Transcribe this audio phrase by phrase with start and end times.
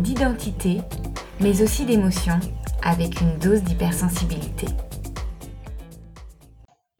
[0.00, 0.78] d'identité,
[1.40, 2.38] mais aussi d'émotion,
[2.82, 4.66] avec une dose d'hypersensibilité.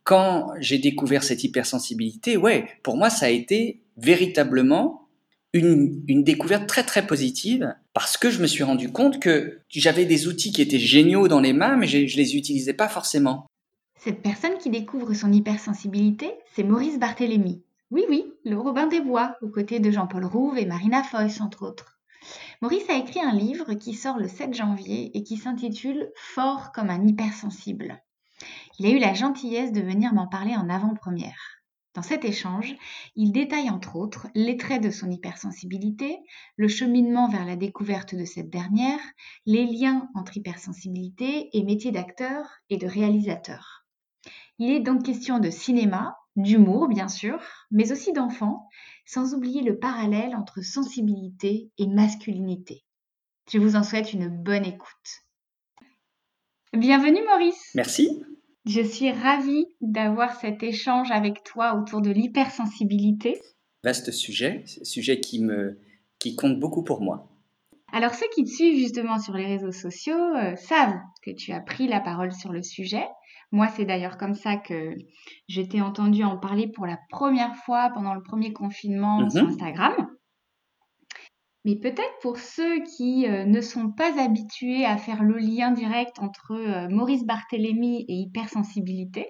[0.03, 5.09] Quand j'ai découvert cette hypersensibilité, ouais, pour moi, ça a été véritablement
[5.55, 10.27] une, découverte très très positive parce que je me suis rendu compte que j'avais des
[10.27, 13.47] outils qui étaient géniaux dans les mains, mais je, ne les utilisais pas forcément.
[13.97, 17.63] Cette personne qui découvre son hypersensibilité, c'est Maurice Barthélémy.
[17.91, 21.65] Oui, oui, le Robin des Bois, aux côtés de Jean-Paul Rouve et Marina Foïs, entre
[21.65, 21.94] autres.
[22.65, 26.89] Maurice a écrit un livre qui sort le 7 janvier et qui s'intitule Fort comme
[26.89, 28.03] un hypersensible.
[28.79, 31.61] Il a eu la gentillesse de venir m'en parler en avant-première.
[31.93, 32.75] Dans cet échange,
[33.17, 36.17] il détaille entre autres les traits de son hypersensibilité,
[36.57, 39.01] le cheminement vers la découverte de cette dernière,
[39.45, 43.85] les liens entre hypersensibilité et métier d'acteur et de réalisateur.
[44.59, 47.39] Il est donc question de cinéma, d'humour bien sûr,
[47.71, 48.71] mais aussi d'enfants,
[49.05, 52.85] sans oublier le parallèle entre sensibilité et masculinité.
[53.51, 55.25] Je vous en souhaite une bonne écoute.
[56.73, 57.71] Bienvenue Maurice.
[57.75, 58.25] Merci.
[58.67, 63.41] Je suis ravie d'avoir cet échange avec toi autour de l'hypersensibilité.
[63.83, 65.79] Vaste sujet, sujet qui me
[66.19, 67.29] qui compte beaucoup pour moi.
[67.93, 71.61] Alors ceux qui te suivent justement sur les réseaux sociaux euh, savent que tu as
[71.61, 73.05] pris la parole sur le sujet.
[73.55, 74.97] Moi, c'est d'ailleurs comme ça que
[75.49, 79.51] je t'ai entendu en parler pour la première fois pendant le premier confinement sur mhm.
[79.51, 80.09] Instagram.
[81.65, 86.19] Mais peut-être pour ceux qui euh, ne sont pas habitués à faire le lien direct
[86.19, 89.29] entre euh, Maurice Barthélémy et hypersensibilité,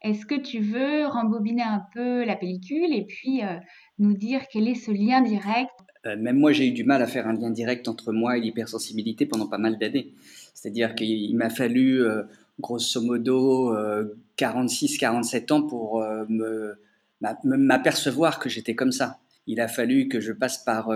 [0.00, 3.58] est-ce que tu veux rembobiner un peu la pellicule et puis euh,
[3.98, 5.70] nous dire quel est ce lien direct?
[6.06, 9.26] Même moi, j'ai eu du mal à faire un lien direct entre moi et l'hypersensibilité
[9.26, 10.14] pendant pas mal d'années.
[10.54, 12.02] C'est-à-dire qu'il m'a fallu,
[12.60, 13.74] grosso modo,
[14.38, 16.04] 46-47 ans pour
[17.44, 19.18] m'apercevoir que j'étais comme ça.
[19.46, 20.90] Il a fallu que je passe par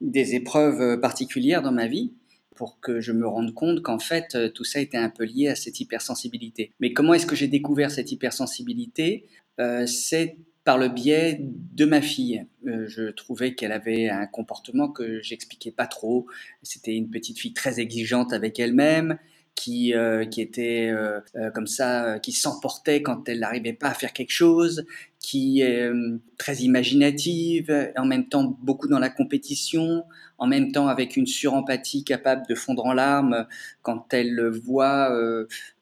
[0.00, 2.12] des épreuves euh, particulières dans ma vie
[2.56, 5.48] pour que je me rende compte qu'en fait euh, tout ça était un peu lié
[5.48, 6.72] à cette hypersensibilité.
[6.80, 9.26] Mais comment est-ce que j'ai découvert cette hypersensibilité?
[9.60, 12.44] Euh, C'est par le biais de ma fille.
[12.64, 16.26] je trouvais qu'elle avait un comportement que j'expliquais pas trop.
[16.62, 19.18] C'était une petite fille très exigeante avec elle-même
[19.60, 23.94] qui, euh, qui était euh, euh, comme ça, qui s'emportait quand elle n'arrivait pas à
[23.94, 24.86] faire quelque chose,
[25.18, 25.90] qui est
[26.38, 30.04] très imaginative, en même temps beaucoup dans la compétition,
[30.38, 33.46] en même temps avec une surempathie capable de fondre en larmes
[33.82, 35.14] quand elle voit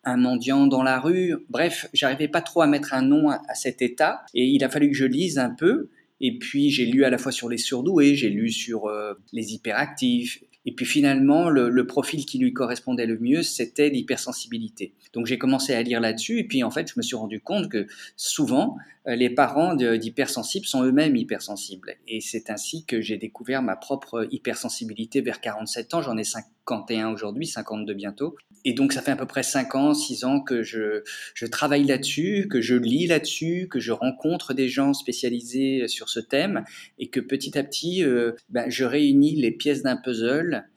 [0.03, 1.37] un mendiant dans la rue.
[1.50, 4.91] Bref, j'arrivais pas trop à mettre un nom à cet état et il a fallu
[4.91, 5.89] que je lise un peu.
[6.21, 8.91] Et puis j'ai lu à la fois sur les surdoués, j'ai lu sur
[9.33, 14.92] les hyperactifs, et puis finalement, le, profil qui lui correspondait le mieux, c'était l'hypersensibilité.
[15.14, 17.70] Donc j'ai commencé à lire là-dessus, et puis en fait, je me suis rendu compte
[17.70, 17.86] que
[18.16, 18.76] souvent,
[19.06, 21.94] euh, les parents d'hypersensibles sont eux-mêmes hypersensibles.
[22.06, 26.02] Et c'est ainsi que j'ai découvert ma propre hypersensibilité vers 47 ans.
[26.02, 26.24] J'en ai
[26.69, 28.37] 51 aujourd'hui, 52 bientôt.
[28.65, 31.03] Et donc ça fait à peu près 5 ans, 6 ans que je,
[31.34, 36.21] je travaille là-dessus, que je lis là-dessus, que je rencontre des gens spécialisés sur ce
[36.21, 36.65] thème,
[36.99, 40.69] et que petit à petit, euh, ben, je réunis les pièces d'un puzzle.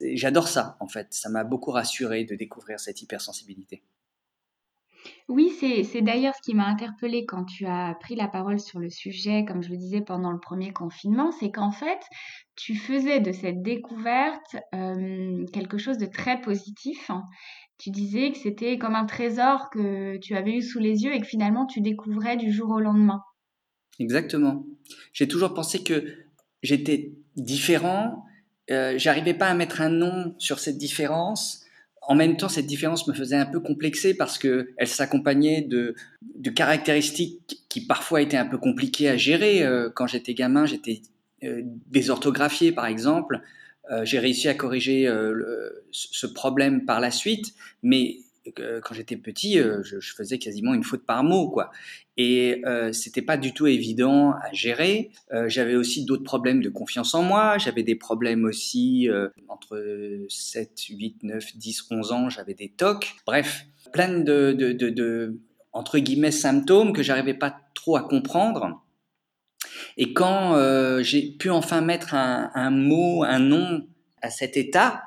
[0.00, 1.08] J'adore ça, en fait.
[1.10, 3.82] Ça m'a beaucoup rassuré de découvrir cette hypersensibilité.
[5.28, 8.90] Oui, c'est d'ailleurs ce qui m'a interpellée quand tu as pris la parole sur le
[8.90, 12.00] sujet, comme je le disais pendant le premier confinement, c'est qu'en fait,
[12.56, 17.10] tu faisais de cette découverte euh, quelque chose de très positif.
[17.78, 21.20] Tu disais que c'était comme un trésor que tu avais eu sous les yeux et
[21.20, 23.22] que finalement tu découvrais du jour au lendemain.
[23.98, 24.66] Exactement.
[25.12, 26.04] J'ai toujours pensé que
[26.62, 28.24] j'étais différent.
[28.70, 31.59] Euh, j'arrivais pas à mettre un nom sur cette différence
[32.02, 35.94] en même temps, cette différence me faisait un peu complexer parce que elle s'accompagnait de,
[36.54, 39.62] caractéristiques qui parfois étaient un peu compliquées à gérer.
[39.62, 41.02] Euh, quand j'étais gamin, j'étais
[41.44, 43.40] euh, désorthographié, par exemple.
[43.90, 45.08] Euh, j'ai réussi à corriger
[45.90, 48.16] ce problème par la suite, mais
[48.56, 51.70] quand j'étais petit, je, je, faisais quasiment une faute par mot, quoi.
[52.22, 55.10] Et euh, c'était pas du tout évident à gérer.
[55.32, 57.56] Euh, j'avais aussi d'autres problèmes de confiance en moi.
[57.56, 59.82] J'avais des problèmes aussi euh, entre
[60.28, 62.28] 7, 8, 9, 10, 11 ans.
[62.28, 63.14] J'avais des tocs.
[63.24, 63.64] Bref,
[63.94, 65.40] plein de,
[65.72, 68.84] entre guillemets symptômes que j'arrivais pas trop à comprendre.
[69.96, 73.86] Et quand euh, j'ai pu enfin mettre un, un, mot, un nom
[74.20, 75.04] à cet état,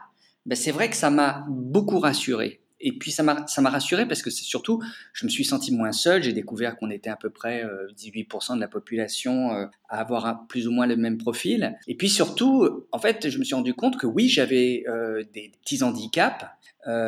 [0.48, 2.62] ben c'est vrai que ça m'a beaucoup rassuré.
[2.83, 4.83] Et puis ça m'a ça rassuré parce que c'est surtout
[5.13, 6.21] je me suis senti moins seul.
[6.21, 7.63] J'ai découvert qu'on était à peu près
[7.97, 11.77] 18% euh, de la population euh, à avoir plus ou moins le même profil.
[11.88, 15.51] Et puis surtout, en fait, je me suis rendu compte que oui, j'avais euh, des
[15.63, 16.45] petits handicaps,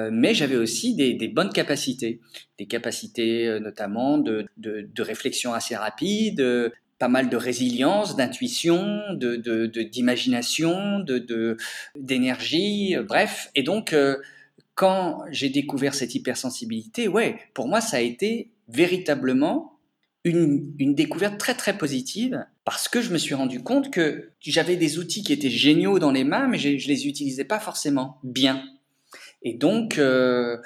[0.10, 2.21] mais j'avais aussi des, bonnes capacités,
[2.57, 9.66] des capacités notamment de, de, de, réflexion assez rapide, pas mal de résilience, d'intuition, de,
[9.83, 11.57] d'imagination, de,
[11.98, 13.50] d'énergie, bref.
[13.54, 13.94] Et donc,
[14.75, 19.80] quand j'ai découvert cette hypersensibilité, ouais, pour moi, ça a été véritablement
[20.25, 24.98] une, découverte très très positive parce que je me suis rendu compte que j'avais des
[24.98, 28.63] outils qui étaient géniaux dans les mains, mais je, ne les utilisais pas forcément bien.
[29.44, 30.57] Et donc, euh,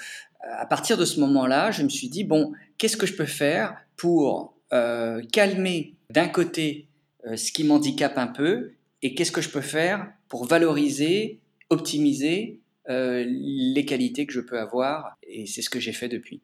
[0.42, 3.76] à partir de ce moment-là, je me suis dit bon, qu'est-ce que je peux faire
[3.98, 6.88] pour euh, calmer d'un côté
[7.28, 8.72] euh, ce qui m'handicape un peu,
[9.02, 11.40] et qu'est-ce que je peux faire pour valoriser,
[11.70, 15.18] optimiser euh, les qualités que je peux avoir.
[15.24, 16.42] Et c'est ce que j'ai fait depuis.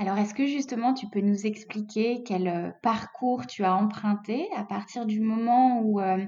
[0.00, 4.64] Alors, est-ce que justement tu peux nous expliquer quel euh, parcours tu as emprunté à
[4.64, 6.24] partir du moment où euh,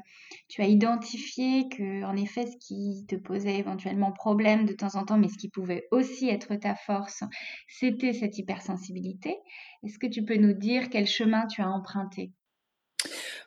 [0.48, 5.04] tu as identifié que, en effet, ce qui te posait éventuellement problème de temps en
[5.04, 7.22] temps, mais ce qui pouvait aussi être ta force,
[7.68, 9.36] c'était cette hypersensibilité?
[9.84, 12.32] Est-ce que tu peux nous dire quel chemin tu as emprunté?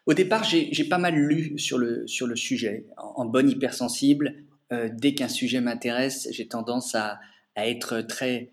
[0.05, 2.85] Au départ, j'ai pas mal lu sur le, sur le sujet.
[2.97, 7.19] En, bonne hypersensible, euh, dès qu'un sujet m'intéresse, j'ai tendance à,
[7.55, 8.51] être très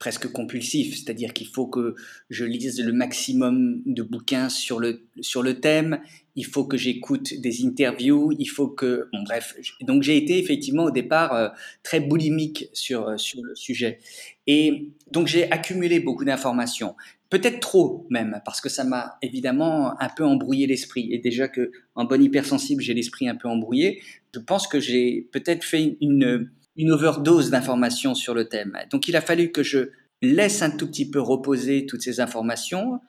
[0.00, 1.94] presque compulsif, c'est-à-dire qu'il faut que
[2.30, 6.00] je lise le maximum de bouquins sur le, sur le thème,
[6.34, 9.08] il faut que j'écoute des interviews, il faut que...
[9.24, 11.48] Bref, donc j'ai été effectivement au départ euh,
[11.82, 13.98] très boulimique sur, euh, sur le sujet.
[14.46, 16.96] Et donc j'ai accumulé beaucoup d'informations
[17.30, 21.08] peut-être trop même, parce que ça m'a évidemment un peu embrouillé l'esprit.
[21.12, 24.02] Et déjà que en bonne hypersensible, j'ai l'esprit un peu embrouillé,
[24.34, 28.76] je pense que j'ai peut-être fait une, une overdose d'informations sur le thème.
[28.90, 29.90] Donc il a fallu que je
[30.22, 33.00] laisse un tout petit peu reposer toutes ces informations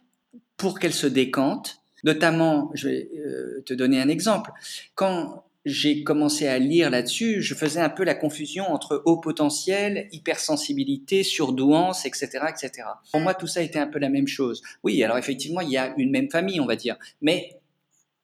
[0.56, 1.80] pour qu'elles se décantent.
[2.04, 4.52] Notamment, je vais euh, te donner un exemple.
[4.96, 10.08] Quand j'ai commencé à lire là-dessus, je faisais un peu la confusion entre haut potentiel,
[10.12, 12.88] hypersensibilité, surdouance, etc., etc.
[13.12, 14.62] Pour moi, tout ça était un peu la même chose.
[14.84, 17.60] Oui, alors effectivement, il y a une même famille, on va dire, mais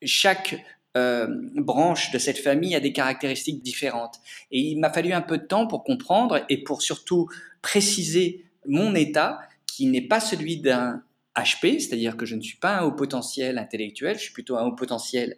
[0.02, 0.56] chaque
[0.98, 4.20] euh, branche de cette famille a des caractéristiques différentes.
[4.52, 7.28] Et il m'a fallu un peu de temps pour comprendre et pour surtout
[7.62, 11.04] préciser mon état, qui n'est pas celui d'un
[11.36, 14.66] HP, c'est-à-dire que je ne suis pas un haut potentiel intellectuel, je suis plutôt un
[14.66, 15.38] haut potentiel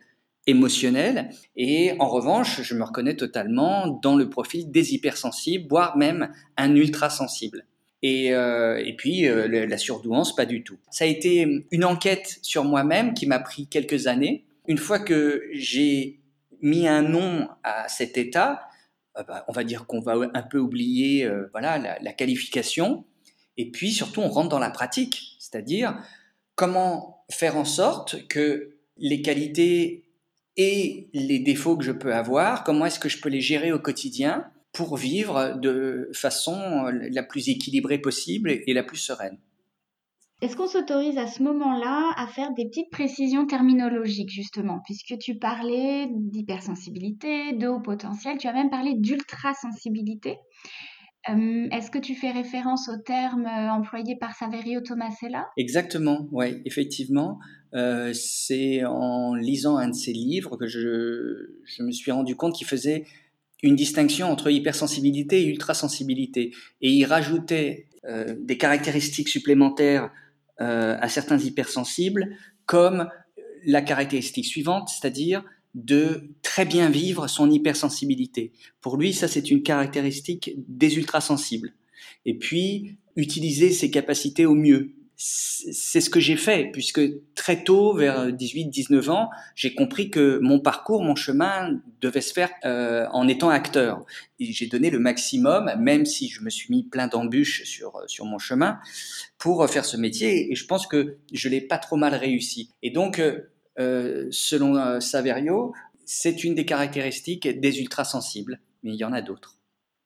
[0.50, 1.30] émotionnel.
[1.56, 6.76] Et en revanche, je me reconnais totalement dans le profil des hypersensibles, voire même un
[6.76, 7.66] ultra sensible.
[8.02, 10.78] Et, euh, et puis euh, la surdouance, pas du tout.
[10.90, 14.46] Ça a été une enquête sur moi-même qui m'a pris quelques années.
[14.68, 16.20] Une fois que j'ai
[16.62, 18.62] mis un nom à cet état,
[19.18, 23.06] euh, bah, on va dire qu'on va un peu oublier voilà la qualification.
[23.58, 26.02] Et puis surtout, on rentre dans la pratique, c'est-à-dire
[26.56, 30.09] comment faire en sorte que les qualités
[30.60, 33.80] et les défauts que je peux avoir, comment est-ce que je peux les gérer au
[33.80, 39.38] quotidien pour vivre de façon la plus équilibrée possible et la plus sereine.
[40.42, 45.38] Est-ce qu'on s'autorise à ce moment-là à faire des petites précisions terminologiques, justement, puisque tu
[45.38, 50.38] parlais d'hypersensibilité, de haut potentiel, tu as même parlé d'ultrasensibilité.
[51.28, 55.50] Euh, est-ce que tu fais référence au terme euh, employé par Saverio Tomasella?
[55.58, 57.40] Exactement, oui, effectivement.
[57.74, 62.56] Euh, c'est en lisant un de ses livres que je, je me suis rendu compte
[62.56, 63.06] qu'il faisait
[63.62, 66.54] une distinction entre hypersensibilité et ultrasensibilité.
[66.82, 67.88] Et il rajoutait
[68.40, 70.10] des caractéristiques supplémentaires
[70.58, 73.10] à certains hypersensibles, comme
[73.66, 75.44] la caractéristique suivante, c'est-à-dire
[75.76, 78.52] de très bien vivre son hypersensibilité.
[78.82, 81.74] Pour lui, ça c'est une caractéristique des ultrasensibles.
[82.26, 84.94] Et puis, utiliser ses capacités au mieux.
[85.22, 87.02] C'est ce que j'ai fait, puisque
[87.36, 92.50] très tôt, vers 18-19 ans, j'ai compris que mon parcours, mon chemin devait se faire
[92.64, 94.06] euh, en étant acteur.
[94.40, 98.24] Et j'ai donné le maximum, même si je me suis mis plein d'embûches sur, sur
[98.24, 98.80] mon chemin,
[99.38, 100.54] pour faire ce métier.
[100.54, 102.70] Et je pense que je l'ai pas trop mal réussi.
[102.82, 103.42] Et donc, euh,
[103.80, 105.74] selon euh, Saverio,
[106.06, 109.56] c'est une des caractéristiques des ultrasensibles, mais il y en a d'autres.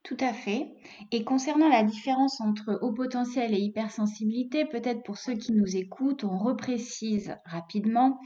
[0.04, 0.74] Tout à fait.
[1.12, 6.26] Et concernant la différence entre haut potentiel et hypersensibilité, peut-être pour ceux qui nous écoutent,
[6.26, 8.20] on reprécise rapidement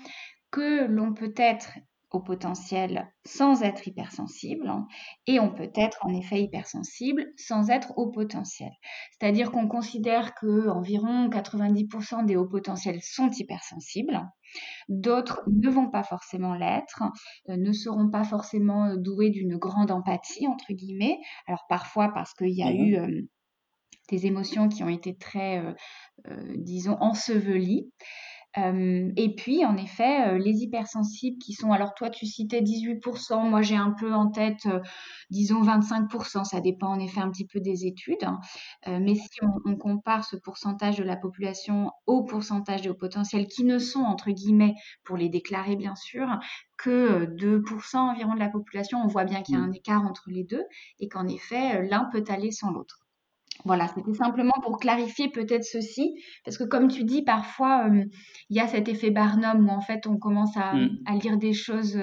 [0.49, 1.69] que l'on peut être
[2.11, 4.87] au potentiel sans être hypersensible hein,
[5.27, 8.71] et on peut être en effet hypersensible sans être au potentiel.
[9.11, 14.21] C'est-à-dire qu'on considère que environ 90% des hauts potentiels sont hypersensibles
[14.89, 17.03] D'autres ne vont pas forcément l'être,
[17.49, 21.19] euh, ne seront pas forcément doués d'une grande empathie, entre guillemets.
[21.47, 23.29] Alors parfois parce qu'il y a mmh eu
[24.09, 25.61] des émotions qui ont été très,
[26.55, 27.91] disons, ensevelies
[28.57, 33.75] et puis, en effet, les hypersensibles qui sont, alors toi, tu citais 18%, moi j'ai
[33.75, 34.67] un peu en tête,
[35.29, 38.23] disons 25%, ça dépend en effet un petit peu des études.
[38.23, 38.39] Hein.
[38.85, 43.63] mais si on, compare ce pourcentage de la population au pourcentage de hauts potentiels qui
[43.63, 44.73] ne sont, entre guillemets,
[45.03, 46.27] pour les déclarer bien sûr,
[46.77, 50.25] que 2% environ de la population, on voit bien qu'il y a un écart entre
[50.27, 50.63] les deux
[50.99, 53.06] et qu'en effet, l'un peut aller sans l'autre.
[53.65, 57.89] Voilà, c'était simplement pour clarifier peut-être ceci, parce que comme tu dis, parfois,
[58.49, 61.19] il y a cet effet Barnum où en fait on commence à, mmh.
[61.21, 61.99] lire des choses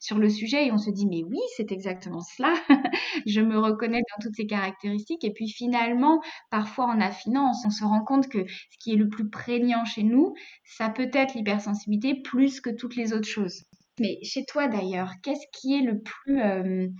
[0.00, 2.54] sur le sujet et on se dit, mais oui, c'est exactement cela,
[3.26, 5.24] je me reconnais dans toutes ces caractéristiques.
[5.24, 9.08] Et puis finalement, parfois en affinant, on se rend compte que ce qui est le
[9.08, 10.34] plus prégnant chez nous,
[10.64, 13.64] ça peut être l'hypersensibilité plus que toutes les autres choses.
[14.00, 16.92] Mais chez toi d'ailleurs, qu'est-ce qui est le plus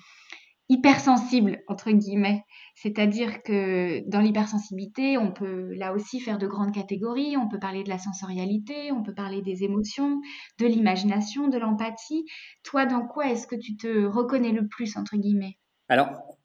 [0.68, 2.42] hypersensible, entre guillemets?
[2.78, 7.34] C'est-à-dire que dans l'hypersensibilité, on peut là aussi faire de grandes catégories.
[7.38, 10.20] On peut parler de la sensorialité, on peut parler des émotions,
[10.60, 12.26] de l'imagination, de l'empathie.
[12.62, 15.56] Toi, dans quoi est-ce que tu te reconnais le plus, entre guillemets?
[15.88, 16.36] Alors,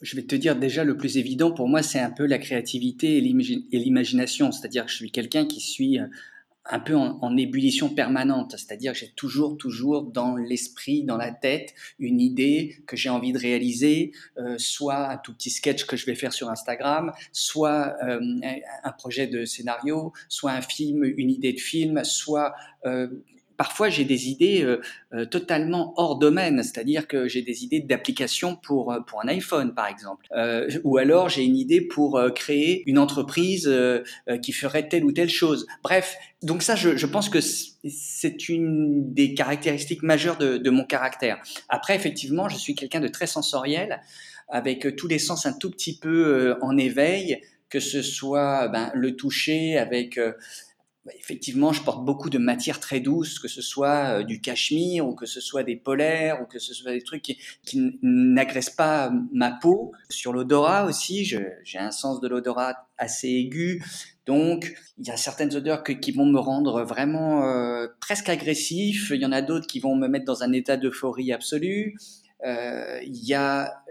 [0.00, 3.16] je vais te dire déjà le plus évident pour moi, c'est un peu la créativité
[3.16, 4.52] et l'imagination.
[4.52, 5.98] C'est-à-dire que je suis quelqu'un qui suis
[6.64, 11.74] un peu en, ébullition permanente, c'est-à-dire que j'ai toujours, toujours dans l'esprit, dans la tête,
[11.98, 16.06] une idée que j'ai envie de réaliser, euh, soit un tout petit sketch que je
[16.06, 18.20] vais faire sur Instagram, soit euh,
[18.84, 22.54] un projet de scénario, soit un film, une idée de film, soit
[22.84, 23.08] euh,
[23.56, 24.80] parfois j'ai des idées euh,
[25.14, 29.74] euh, totalement hors domaine, c'est-à-dire que j'ai des idées d'application pour, euh, pour un iPhone
[29.74, 30.26] par exemple,
[30.84, 33.72] ou alors j'ai une idée pour créer une entreprise
[34.42, 35.66] qui ferait telle ou telle chose.
[35.82, 41.40] Bref, donc ça je, pense que c'est une des caractéristiques majeures de, mon caractère.
[41.68, 44.00] Après effectivement je suis quelqu'un de très sensoriel,
[44.48, 49.16] avec tous les sens un tout petit peu en éveil, que ce soit ben, le
[49.16, 50.18] toucher avec
[51.18, 55.14] effectivement, je porte beaucoup de matières très douces, que ce soit euh, du cachemire ou
[55.14, 57.38] que ce soit des polaires ou que ce soit des trucs qui,
[58.02, 59.92] n'agressent pas ma peau.
[60.10, 63.82] Sur l'odorat aussi, j'ai un sens de l'odorat assez aigu.
[64.26, 69.10] Donc, il y a certaines odeurs qui vont me rendre vraiment euh, presque agressif.
[69.12, 71.96] Il y en a d'autres qui vont me mettre dans un état d'euphorie absolue.
[72.44, 73.82] Euh, il y a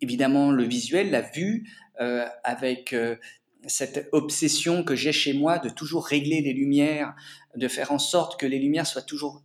[0.00, 1.68] évidemment le visuel, la vue,
[2.00, 3.16] euh, avec euh,
[3.66, 7.14] cette obsession que j'ai chez moi de toujours régler les lumières,
[7.56, 9.42] de faire en sorte que les lumières soient toujours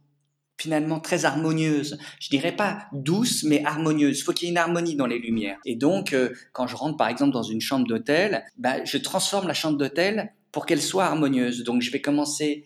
[0.62, 1.98] finalement très harmonieuses.
[2.20, 4.20] Je dirais pas douces, mais harmonieuses.
[4.20, 5.58] Il faut qu'il y ait une harmonie dans les lumières.
[5.66, 9.48] Et donc, euh, quand je rentre par exemple dans une chambre d'hôtel, bah, je transforme
[9.48, 11.64] la chambre d'hôtel pour qu'elle soit harmonieuse.
[11.64, 12.66] Donc, je vais commencer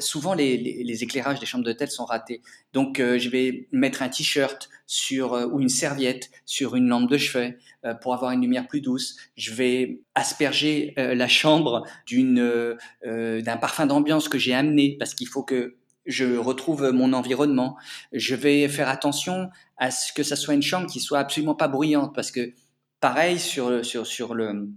[0.00, 2.42] souvent les, éclairages des chambres d'hôtel sont ratés.
[2.72, 7.10] Donc euh, je vais mettre un t-shirt sur euh, ou une serviette sur une lampe
[7.10, 7.58] de chevet
[8.02, 9.16] pour avoir une lumière plus douce.
[9.36, 15.44] Je vais asperger la chambre d'une d'un parfum d'ambiance que j'ai amené parce qu'il faut
[15.44, 17.76] que je retrouve mon environnement.
[18.12, 21.68] Je vais faire attention à ce que ça soit une chambre qui soit absolument pas
[21.68, 22.52] bruyante parce que
[23.00, 24.68] pareil sur sur sur le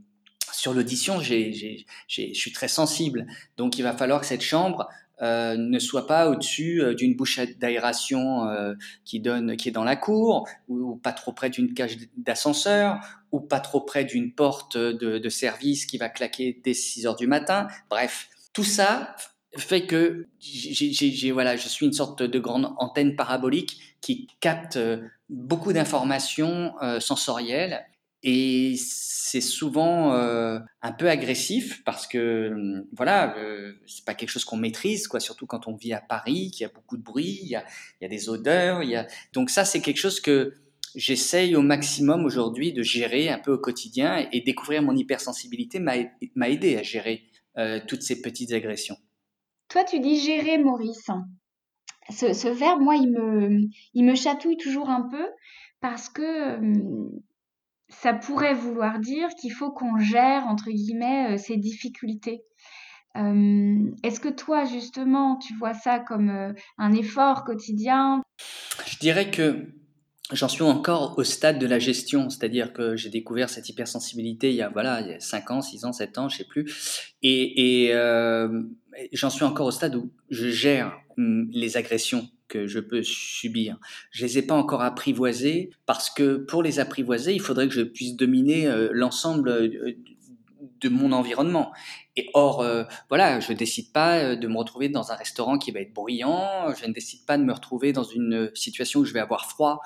[0.53, 3.27] sur l'audition, je suis très sensible.
[3.57, 4.87] Donc, il va falloir que cette chambre
[5.21, 8.73] euh, ne soit pas au-dessus euh, d'une bouche d'aération euh,
[9.05, 12.99] qui donne, qui est dans la cour, ou, pas trop près d'une cage d'ascenseur,
[13.31, 17.27] ou pas trop près d'une porte de, service qui va claquer dès 6 heures du
[17.27, 17.67] matin.
[17.89, 19.15] Bref, tout ça
[19.55, 20.27] fait que
[21.31, 24.79] voilà, je suis une sorte de grande antenne parabolique qui capte
[25.29, 27.85] beaucoup d'informations sensorielles
[28.23, 34.29] et c'est souvent euh, un peu agressif parce que hum, voilà, euh, c'est pas quelque
[34.29, 35.19] chose qu'on maîtrise, quoi.
[35.19, 37.65] Surtout quand on vit à Paris, qu'il y a beaucoup de bruit, il y a,
[37.99, 39.07] il y a des odeurs, il y a.
[39.33, 40.53] Donc ça, c'est quelque chose que
[40.95, 46.49] j'essaye au maximum aujourd'hui de gérer un peu au quotidien et, découvrir mon hypersensibilité m'a
[46.49, 47.23] aidé à gérer
[47.57, 48.97] euh, toutes ces petites agressions.
[49.69, 51.09] Toi, tu dis gérer, Maurice.
[52.09, 53.61] Ce, ce verbe, moi, il me,
[53.93, 55.25] il me chatouille toujours un peu
[55.79, 57.21] parce que hum,
[57.91, 62.43] ça pourrait vouloir dire qu'il faut qu'on gère, entre guillemets, euh, ces difficultés.
[63.17, 68.21] Euh, est-ce que toi, justement, tu vois ça comme euh, un effort quotidien?
[68.87, 69.67] Je dirais que
[70.31, 74.55] j'en suis encore au stade de la gestion, c'est-à-dire que j'ai découvert cette hypersensibilité il
[74.55, 77.13] y a, voilà, il y a 5 ans, 6 ans, 7 ans, je sais plus.
[77.21, 77.93] Et, et
[79.11, 83.77] j'en suis encore au stade où je gère hum, les agressions que je peux subir.
[84.11, 87.81] Je les ai pas encore apprivoisés parce que pour les apprivoiser, il faudrait que je
[87.81, 89.93] puisse dominer euh, l'ensemble euh,
[90.81, 91.71] de mon environnement.
[92.17, 95.79] Et or, euh, voilà, je décide pas de me retrouver dans un restaurant qui va
[95.79, 99.21] être bruyant, je ne décide pas de me retrouver dans une situation où je vais
[99.21, 99.79] avoir froid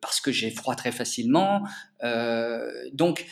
[0.00, 1.62] parce que j'ai froid très facilement.
[2.92, 3.26] Donc,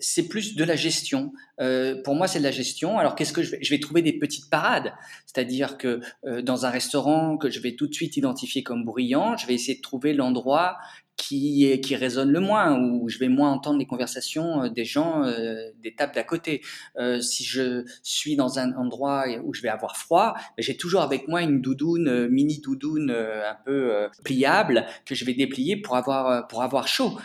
[0.00, 1.32] c'est plus de la gestion.
[1.60, 2.98] Euh, pour moi, c'est de la gestion.
[2.98, 4.92] Alors, qu'est-ce que je vais Je vais trouver des petites parades?
[5.26, 9.36] C'est-à-dire que euh, dans un restaurant que je vais tout de suite identifier comme bruyant,
[9.36, 10.76] je vais essayer de trouver l'endroit
[11.16, 14.84] qui, est, qui résonne le moins, où je vais moins entendre les conversations euh, des
[14.84, 16.62] gens euh, des tables d'à côté.
[16.96, 21.02] Euh, si je suis dans un endroit où je vais avoir froid, ben, j'ai toujours
[21.02, 26.46] avec moi une doudoune, mini doudoune un peu pliable que je vais déplier pour avoir,
[26.48, 27.18] pour avoir chaud.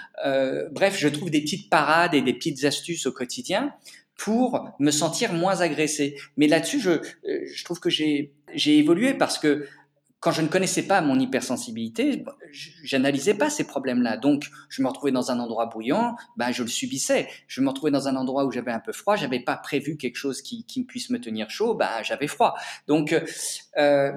[0.71, 3.73] bref, je trouve des petites parades et des petites astuces au quotidien
[4.17, 6.15] pour me sentir moins agressé.
[6.37, 6.91] Mais là-dessus, je,
[7.25, 8.31] je trouve que j'ai
[8.65, 9.65] évolué parce que
[10.27, 12.25] quand je ne connaissais pas mon hypersensibilité,
[12.83, 14.17] j'analysais pas ces problèmes-là.
[14.17, 17.29] Donc, je me retrouvais dans un endroit bouillant, ben je le subissais.
[17.47, 20.17] Je me retrouvais dans un endroit où j'avais un peu froid, j'avais pas prévu quelque
[20.17, 22.55] chose qui, qui puisse me tenir chaud, ben j'avais froid.
[22.89, 23.15] Donc,
[23.77, 24.11] euh,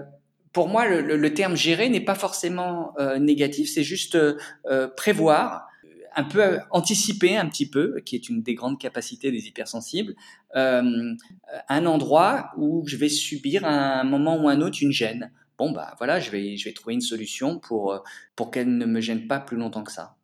[0.52, 5.68] pour moi, le, terme gérer n'est pas forcément euh, négatif, c'est juste euh, prévoir,
[6.16, 10.16] un peu anticiper un petit peu, qui est une des grandes capacités des hypersensibles,
[10.56, 15.94] un endroit où je vais subir un moment ou un autre une gêne bon, bah
[15.98, 17.98] voilà, je vais, je vais trouver une solution pour, euh,
[18.34, 20.16] pour qu'elle ne me gêne pas plus longtemps que ça.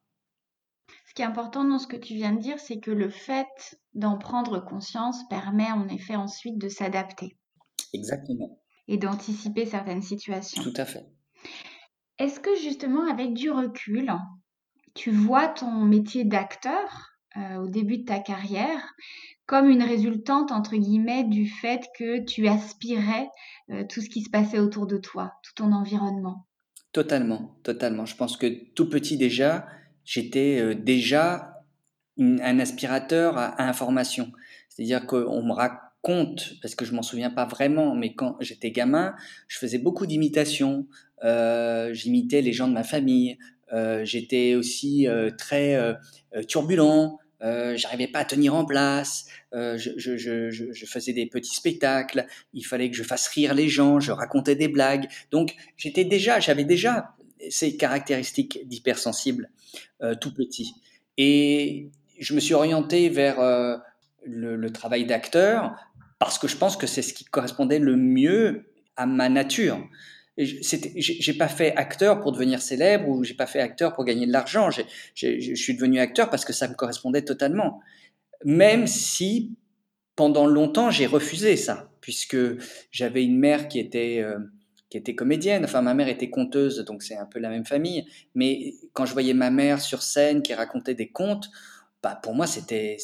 [1.06, 3.78] Ce qui est important dans ce que tu viens de dire, c'est que le fait
[3.92, 7.36] d'en prendre conscience permet en effet ensuite de s'adapter.
[7.92, 8.58] Exactement.
[8.88, 10.62] Et d'anticiper certaines situations.
[10.62, 11.06] Tout à fait.
[12.18, 14.10] Est-ce que justement, avec du recul,
[14.94, 18.94] tu vois ton métier d'acteur euh, au début de ta carrière
[19.44, 23.28] comme une résultante, entre guillemets, du fait que tu aspirais
[23.70, 26.46] euh, tout ce qui se passait autour de toi, tout ton environnement?
[26.92, 28.06] Totalement, totalement.
[28.06, 29.66] Je pense que tout petit déjà,
[30.04, 31.62] j'étais euh, déjà
[32.18, 34.32] un aspirateur à, information.
[34.70, 39.14] C'est-à-dire qu'on me raconte, parce que je m'en souviens pas vraiment, mais quand j'étais gamin,
[39.46, 40.86] je faisais beaucoup d'imitations.
[41.22, 43.36] J'imitais les gens de ma famille.
[44.04, 45.96] j'étais aussi très
[46.48, 47.18] turbulent.
[47.42, 52.90] Euh, j'arrivais pas à tenir en place, euh, je, faisais des petits spectacles, il fallait
[52.90, 55.06] que je fasse rire les gens, je racontais des blagues.
[55.30, 57.14] Donc j'étais déjà, j'avais déjà
[57.50, 59.50] ces caractéristiques d'hypersensible
[60.02, 60.74] euh, tout petit.
[61.18, 63.38] Et je me suis orienté vers
[64.24, 65.74] le, travail d'acteur
[66.18, 69.78] parce que je pense que c'est ce qui correspondait le mieux à ma nature
[70.36, 74.32] j'ai pas fait acteur pour devenir célèbre ou j'ai pas fait acteur pour gagner de
[74.32, 74.70] l'argent.
[74.70, 77.80] Je suis devenu acteur parce que ça me correspondait totalement.
[78.44, 79.56] Même si
[80.14, 82.36] pendant longtemps j'ai refusé ça, puisque
[82.90, 84.38] j'avais une mère qui était euh,
[84.90, 85.64] qui était comédienne.
[85.64, 88.06] Enfin, ma mère était conteuse, donc c'est un peu la même famille.
[88.34, 91.50] Mais quand je voyais ma mère sur scène qui racontait des contes,
[92.06, 92.98] bah, pour moi, c'était,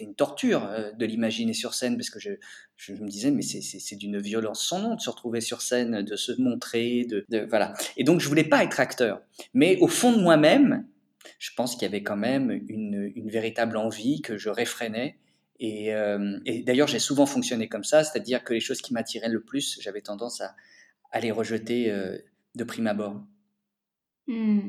[0.00, 2.30] une torture euh, de l'imaginer sur scène parce que je,
[2.76, 6.02] je me disais, mais c'est, c'est, d'une violence sans nom de se retrouver sur scène,
[6.02, 7.74] de se montrer, de, voilà.
[7.96, 9.20] Et donc, je voulais pas être acteur.
[9.52, 10.86] Mais au fond de moi-même,
[11.40, 15.18] je pense qu'il y avait quand même une, une véritable envie que je réfrénais.
[15.58, 19.42] Et, euh, d'ailleurs, j'ai souvent fonctionné comme ça, c'est-à-dire que les choses qui m'attiraient le
[19.42, 20.54] plus, j'avais tendance à,
[21.10, 22.16] à les rejeter euh,
[22.54, 23.24] de prime abord.
[24.28, 24.60] Mmh.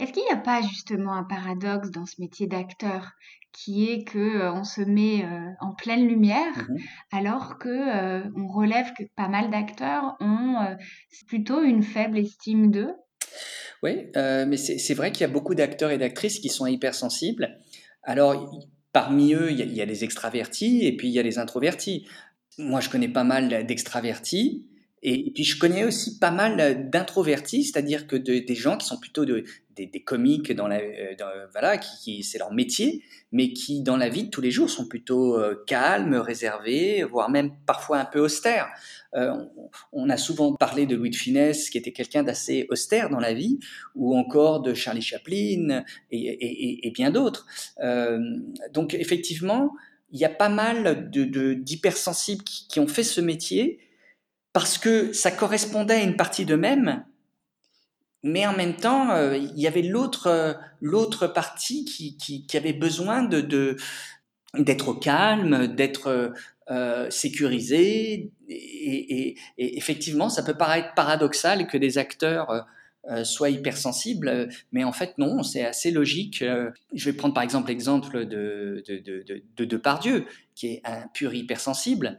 [0.00, 3.12] Est-ce qu'il n'y a pas justement un paradoxe dans ce métier d'acteur
[3.54, 6.76] qui est que euh, on se met euh, en pleine lumière mmh
[7.12, 10.56] alors que euh, on relève que pas mal d'acteurs ont
[11.28, 12.92] plutôt une faible estime d'eux?
[13.84, 17.60] Oui, mais c'est vrai qu'il y a beaucoup d'acteurs et d'actrices qui sont hypersensibles.
[18.02, 18.50] Alors,
[18.92, 21.22] parmi eux, il y, a, il y a les extravertis et puis il y a
[21.22, 22.06] les introvertis.
[22.58, 24.66] Moi, je connais pas mal d'extravertis
[25.04, 29.24] et, puis je connais aussi pas mal d'introvertis, c'est-à-dire que des gens qui sont plutôt
[29.24, 29.44] de,
[29.76, 34.08] des, comiques dans la, euh, dans, voilà, qui, c'est leur métier, mais qui dans la
[34.08, 38.20] vie de tous les jours sont plutôt euh, calmes, réservés, voire même parfois un peu
[38.20, 38.68] austères.
[39.14, 39.32] Euh,
[39.92, 43.34] on, a souvent parlé de Louis de Finesse, qui était quelqu'un d'assez austère dans la
[43.34, 43.58] vie,
[43.94, 47.46] ou encore de Charlie Chaplin et, bien d'autres.
[47.80, 48.18] Euh,
[48.72, 49.74] donc effectivement,
[50.12, 53.80] il y a pas mal de, d'hypersensibles qui, qui ont fait ce métier
[54.54, 57.04] parce que ça correspondait à une partie d'eux-mêmes,
[58.22, 63.28] mais en même temps, euh, il y avait l'autre euh, partie qui, avait besoin
[64.54, 66.32] d'être calme, d'être
[66.70, 68.30] euh, sécurisé.
[68.48, 72.66] Et, effectivement, ça peut paraître paradoxal que des acteurs
[73.24, 76.42] soient hypersensibles, mais en fait non, c'est assez logique.
[76.94, 81.06] je vais prendre par exemple l'exemple de, de, de, de, de Depardieu, qui est un
[81.12, 82.18] pur hypersensible.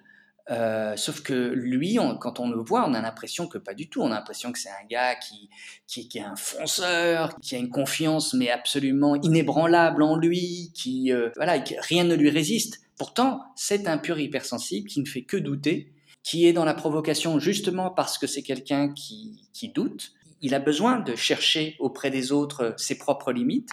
[0.52, 4.02] Euh, sauf que lui, quand on le voit, on a l'impression que pas du tout.
[4.02, 5.50] On a l'impression que c'est un gars qui,
[5.88, 11.30] qui, est un fonceur, qui a une confiance mais absolument inébranlable en lui, qui euh,
[11.36, 12.82] voilà, rien ne lui résiste.
[12.98, 15.92] Pourtant, c'est un pur hypersensible qui ne fait que douter,
[16.24, 20.14] qui est dans la provocation justement parce que c'est quelqu'un qui, qui doute.
[20.42, 23.70] Il a besoin de chercher auprès des autres ses propres limites.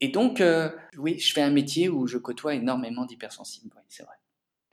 [0.00, 4.02] Et donc, euh, oui, je fais un métier où je côtoie énormément d'hypersensibles, oui, c'est
[4.02, 4.16] vrai.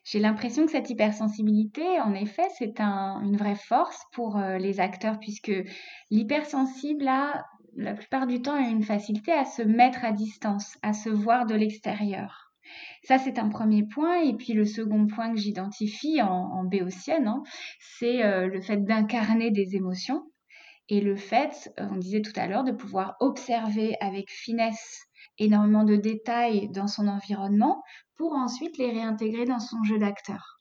[0.03, 4.79] J'ai l'impression que cette hypersensibilité, en effet, c'est un, une vraie force pour euh, les
[4.79, 5.51] acteurs, puisque
[6.11, 11.09] l'hypersensible a, la plupart du temps, une facilité à se mettre à distance, à se
[11.09, 12.51] voir de l'extérieur.
[13.03, 14.21] Ça, c'est un premier point.
[14.21, 17.43] Et puis le second point que j'identifie en, en béotienne, hein,
[17.79, 20.23] c'est euh, le fait d'incarner des émotions
[20.89, 25.05] et le fait, on disait tout à l'heure, de pouvoir observer avec finesse
[25.39, 27.83] énormément de détails dans son environnement
[28.15, 30.59] pour ensuite les réintégrer dans son jeu d'acteur.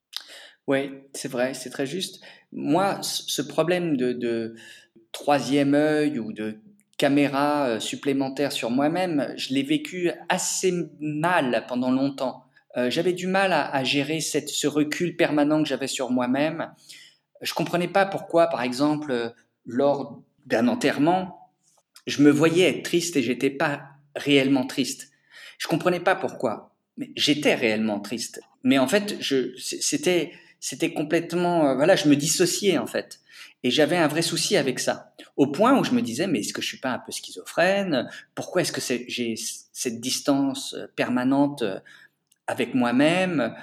[0.67, 2.23] Oui, c'est vrai, c'est très juste.
[2.53, 4.55] Moi, ce problème de,
[5.11, 6.61] troisième œil ou de
[6.97, 12.45] caméra euh, supplémentaire sur moi-même, je l'ai vécu assez mal pendant longtemps.
[12.79, 16.73] Euh, j'avais du mal à, à gérer cette, ce recul permanent que j'avais sur moi-même.
[17.43, 19.35] Je comprenais pas pourquoi, par exemple,
[19.67, 21.51] lors d'un enterrement,
[22.07, 25.11] je me voyais être triste et j'étais pas réellement triste.
[25.59, 28.41] Je comprenais pas pourquoi, mais j'étais réellement triste.
[28.65, 33.21] Mais en fait, je, c'était, c'était complètement, euh, voilà, je me dissociais en fait.
[33.63, 35.15] Et j'avais un vrai souci avec ça.
[35.37, 38.09] Au point où je me disais, mais est-ce que je suis pas un peu schizophrène?
[38.35, 39.37] Pourquoi est-ce que j'ai
[39.73, 41.79] cette distance euh, permanente euh,
[42.47, 43.55] avec moi-même?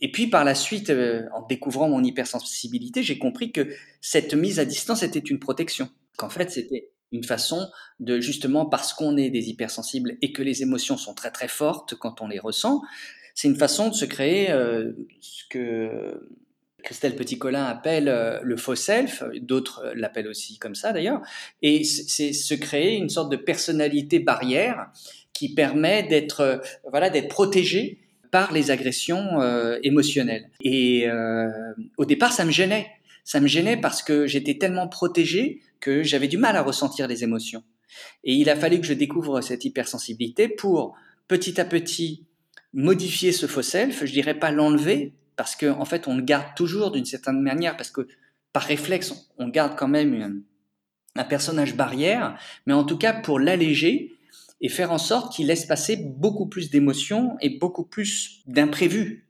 [0.00, 0.90] Et puis par la suite,
[1.34, 3.68] en découvrant mon hypersensibilité, j'ai compris que
[4.00, 5.90] cette mise à distance était une protection.
[6.16, 7.68] Qu'en fait, c'était une façon
[8.00, 11.94] de justement parce qu'on est des hypersensibles et que les émotions sont très très fortes
[11.94, 12.82] quand on les ressent,
[13.34, 16.28] c'est une façon de se créer euh, ce que
[16.82, 21.22] Christelle Petit-Colin appelle euh, le faux self, d'autres l'appellent aussi comme ça d'ailleurs,
[21.62, 24.90] et c'est se créer une sorte de personnalité barrière
[25.32, 26.58] qui permet d'être euh,
[26.90, 27.98] voilà d'être protégé
[28.30, 30.48] par les agressions euh, émotionnelles.
[30.62, 31.48] Et euh,
[31.98, 32.86] au départ, ça me gênait.
[33.24, 37.24] Ça me gênait parce que j'étais tellement protégé que j'avais du mal à ressentir les
[37.24, 37.62] émotions.
[38.24, 40.96] Et il a fallu que je découvre cette hypersensibilité pour
[41.28, 42.26] petit à petit
[42.72, 44.04] modifier ce faux self.
[44.04, 47.76] Je dirais pas l'enlever parce qu'en en fait on le garde toujours d'une certaine manière
[47.76, 48.06] parce que
[48.52, 50.42] par réflexe on garde quand même
[51.14, 54.12] un personnage barrière, mais en tout cas pour l'alléger
[54.60, 59.26] et faire en sorte qu'il laisse passer beaucoup plus d'émotions et beaucoup plus d'imprévus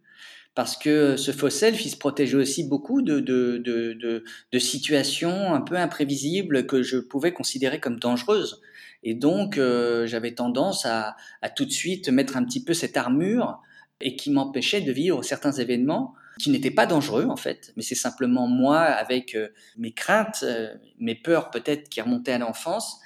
[0.55, 4.25] parce que ce faux self, il se protégeait aussi beaucoup de,
[4.59, 8.61] situations un peu imprévisibles que je pouvais considérer comme dangereuses.
[9.03, 11.17] Et donc, euh, j'avais tendance à,
[11.57, 13.61] tout de suite mettre un petit peu cette armure
[14.01, 17.95] et qui m'empêchait de vivre certains événements qui n'étaient pas dangereux en fait, mais c'est
[17.95, 23.01] simplement moi avec euh, mes craintes, euh, mes peurs peut-être qui remontaient à l'enfance.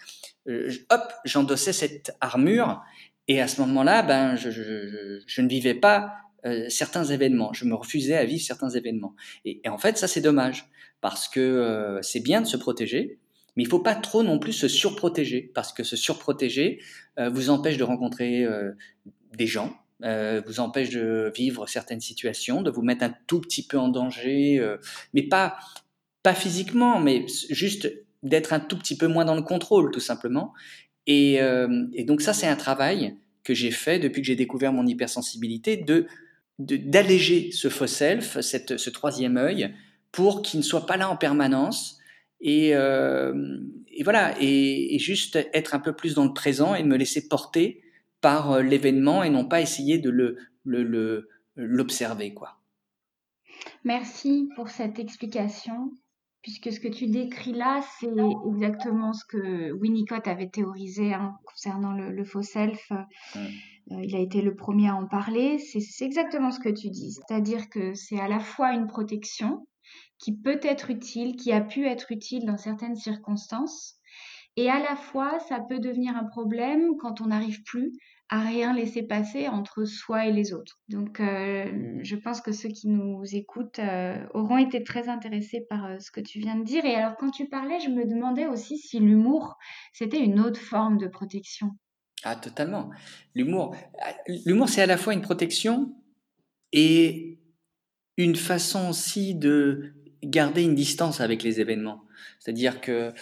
[0.47, 2.83] hop, j'endossais cette armure
[3.29, 6.15] et à ce moment-là, ben, je, ne vivais pas
[6.47, 7.53] euh, certains événements.
[7.53, 9.15] Je me refusais à vivre certains événements.
[9.45, 13.19] Et, en fait, ça c'est dommage parce que euh, c'est bien de se protéger,
[13.57, 16.81] mais il faut pas trop non plus se surprotéger parce que se surprotéger
[17.19, 18.47] euh, vous empêche de rencontrer
[19.35, 23.79] des gens, vous empêche de vivre certaines situations, de vous mettre un tout petit peu
[23.79, 24.63] en danger,
[25.15, 25.57] mais pas
[26.23, 27.91] pas physiquement, mais juste
[28.23, 30.53] d'être un tout petit peu moins dans le contrôle, tout simplement.
[31.07, 31.35] Et,
[31.95, 35.77] et donc ça, c'est un travail que j'ai fait depuis que j'ai découvert mon hypersensibilité,
[35.77, 36.07] de
[36.59, 39.75] d'alléger ce faux self, cette, ce troisième œil,
[40.13, 41.99] pour qu'il ne soit pas là en permanence
[42.41, 46.83] et, euh, et voilà et, et, juste être un peu plus dans le présent et
[46.83, 47.83] me laisser porter
[48.21, 52.59] par euh, l'événement et non pas essayer de le l'observer quoi.
[53.85, 55.93] Merci pour cette explication
[56.43, 58.07] puisque ce que tu décris là, c'est
[58.53, 62.89] exactement ce que Winnicott avait théorisé hein, concernant le, le, faux self.
[62.91, 63.39] Mmh.
[63.93, 65.59] Euh, il a été le premier à en parler.
[65.59, 67.13] C'est exactement ce que tu dis.
[67.13, 69.67] C'est-à-dire que c'est à la fois une protection
[70.19, 73.97] qui peut être utile, qui a pu être utile dans certaines circonstances,
[74.57, 77.93] et à la fois ça peut devenir un problème quand on n'arrive plus
[78.29, 80.81] à rien laisser passer entre soi et les autres.
[80.89, 86.01] Donc euh, je pense que ceux qui nous écoutent euh, auront été très intéressés par
[86.01, 86.85] ce que tu viens de dire.
[86.85, 89.57] Et alors quand tu parlais, je me demandais aussi si l'humour,
[89.93, 91.71] c'était une autre forme de protection.
[92.29, 92.91] Ah, totalement.
[93.37, 93.77] L'humour,
[94.47, 95.95] l'humour, c'est à la fois une protection
[96.73, 97.39] et
[98.17, 99.93] une façon aussi de
[100.25, 102.03] garder une distance avec les événements.
[102.41, 103.13] C'est-à-dire que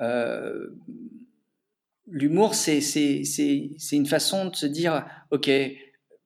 [0.00, 0.68] euh,
[2.06, 5.50] l'humour, c'est, c'est, c'est, c'est une façon de se dire, OK,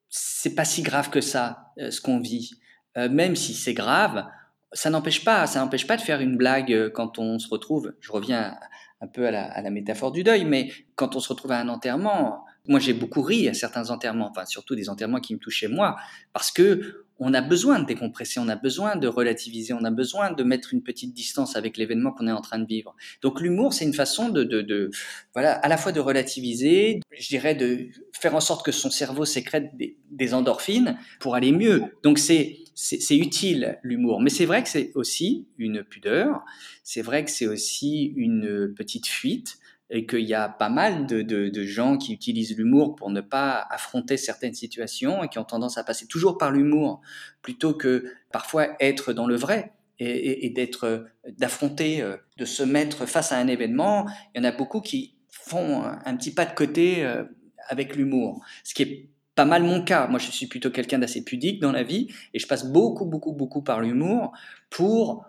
[0.08, 2.60] c'est pas si grave que ça, euh, ce qu'on vit.
[2.96, 4.24] Euh, même si c'est grave,
[4.72, 7.96] ça n'empêche pas, ça n'empêche pas de faire une blague quand on se retrouve.
[7.98, 8.56] Je reviens
[9.00, 11.60] un peu à la, à la, métaphore du deuil, mais quand on se retrouve à
[11.60, 15.38] un enterrement, Moi, j'ai beaucoup ri à certains enterrements, enfin surtout des enterrements qui me
[15.38, 15.96] touchaient moi,
[16.34, 20.32] parce que on a besoin de décompresser, on a besoin de relativiser, on a besoin
[20.32, 22.94] de mettre une petite distance avec l'événement qu'on est en train de vivre.
[23.22, 24.90] Donc l'humour, c'est une façon de, de, de,
[25.34, 29.24] voilà, à la fois de relativiser, je dirais de faire en sorte que son cerveau
[29.24, 31.84] sécrète des, des endorphines pour aller mieux.
[32.02, 36.44] Donc c'est c'est utile l'humour, mais c'est vrai que c'est aussi une pudeur,
[36.84, 39.58] c'est vrai que c'est aussi une petite fuite
[39.90, 43.66] et qu'il y a pas mal de, de, gens qui utilisent l'humour pour ne pas
[43.70, 47.00] affronter certaines situations et qui ont tendance à passer toujours par l'humour
[47.40, 51.06] plutôt que parfois être dans le vrai et, d'être
[51.38, 54.06] d'affronter, euh, de se mettre face à un événement.
[54.34, 57.24] Il y en a beaucoup qui font un petit pas de côté euh,
[57.68, 60.06] avec l'humour, ce qui est pas mal mon cas.
[60.08, 63.32] Moi, je suis plutôt quelqu'un d'assez pudique dans la vie et je passe beaucoup, beaucoup,
[63.32, 64.32] beaucoup par l'humour
[64.68, 65.24] pour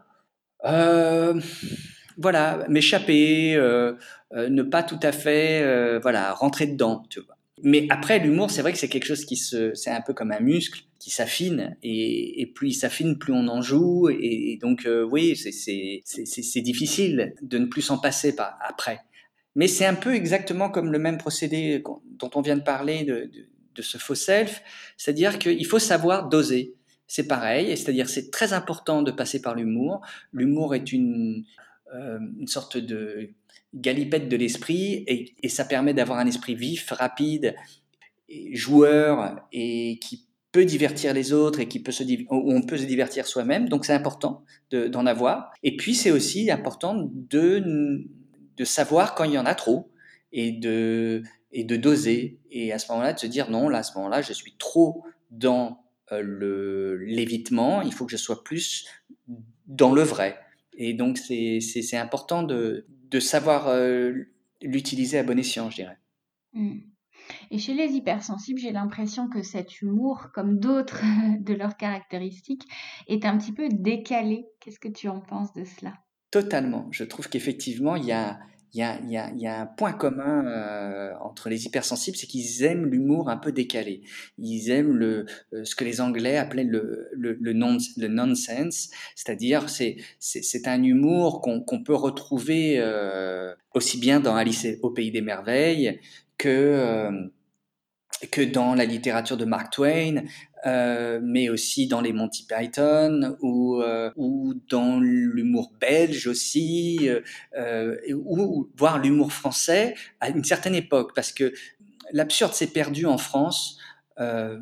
[0.65, 1.39] euh,
[2.19, 3.93] voilà, m'échapper, euh,
[4.33, 7.37] euh, ne pas tout à fait, euh, voilà, rentrer dedans, tu vois.
[7.63, 10.31] Mais après, l'humour, c'est vrai que c'est quelque chose qui se, c'est un peu comme
[10.31, 14.87] un muscle qui s'affine et, et, plus il s'affine, plus on en joue et, donc
[15.11, 19.01] oui, c'est difficile de ne plus s'en passer pas après.
[19.55, 21.83] Mais c'est un peu exactement comme le même procédé
[22.17, 24.61] dont on vient de parler de, de, de ce faux self,
[24.95, 26.75] c'est-à-dire qu'il faut savoir doser.
[27.07, 29.99] C'est pareil, c'est-à-dire c'est très important de passer par l'humour.
[30.31, 31.43] L'humour est une
[31.93, 33.29] euh, une sorte de
[33.73, 37.55] galipette de l'esprit et, ça permet d'avoir un esprit vif, rapide,
[38.53, 43.27] joueur et qui peut divertir les autres et qui peut se on peut se divertir
[43.27, 43.69] soi-même.
[43.69, 45.51] Donc c'est important d'en avoir.
[45.63, 48.03] Et puis c'est aussi important de,
[48.57, 49.91] de savoir quand il y en a trop
[50.31, 52.39] et de, et de doser.
[52.51, 55.03] Et à ce moment-là, de se dire non, là, à ce moment-là, je suis trop
[55.31, 58.85] dans euh, l'évitement, il faut que je sois plus
[59.67, 60.39] dans le vrai.
[60.79, 64.13] Et donc, c'est important de, de savoir euh,
[64.61, 65.97] l'utiliser à bon escient, je dirais.
[66.53, 66.79] Mmh.
[67.51, 71.03] Et chez les hypersensibles, j'ai l'impression que cet humour, comme d'autres
[71.39, 72.63] de leurs caractéristiques,
[73.07, 74.45] est un petit peu décalé.
[74.61, 75.93] Qu'est-ce que tu en penses de cela?
[76.31, 76.87] Totalement.
[76.91, 78.39] Je trouve qu'effectivement, il y a,
[78.73, 82.27] il y a, y, a, y a, un point commun euh, entre les hypersensibles, c'est
[82.27, 84.01] qu'ils aiment l'humour un peu décalé.
[84.37, 88.89] Ils aiment le, euh, ce que les Anglais appelaient le, le, le, non, le nonsense,
[89.15, 94.91] c'est-à-dire c'est, c'est, un humour qu'on, qu'on peut retrouver euh, aussi bien dans Alice au
[94.91, 95.99] pays des merveilles
[96.37, 97.11] que euh,
[98.27, 100.23] que dans la littérature de Mark Twain,
[100.65, 107.21] euh, mais aussi dans les Monty Python ou, euh, ou dans l'humour belge aussi, euh,
[107.57, 111.53] euh ou, voire l'humour français à une certaine époque, parce que
[112.11, 113.77] l'absurde s'est perdu en France
[114.19, 114.59] euh,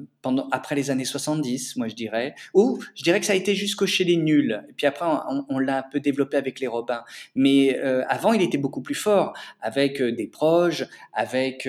[0.51, 2.35] après les années 70, moi je dirais.
[2.53, 4.63] Ou je dirais que ça a été jusqu'au chez les nuls.
[4.69, 5.05] Et puis après,
[5.49, 7.03] on, l'a un peu développé avec les Robins.
[7.35, 11.67] Mais euh, avant, il était beaucoup plus fort, avec euh, des proches, avec,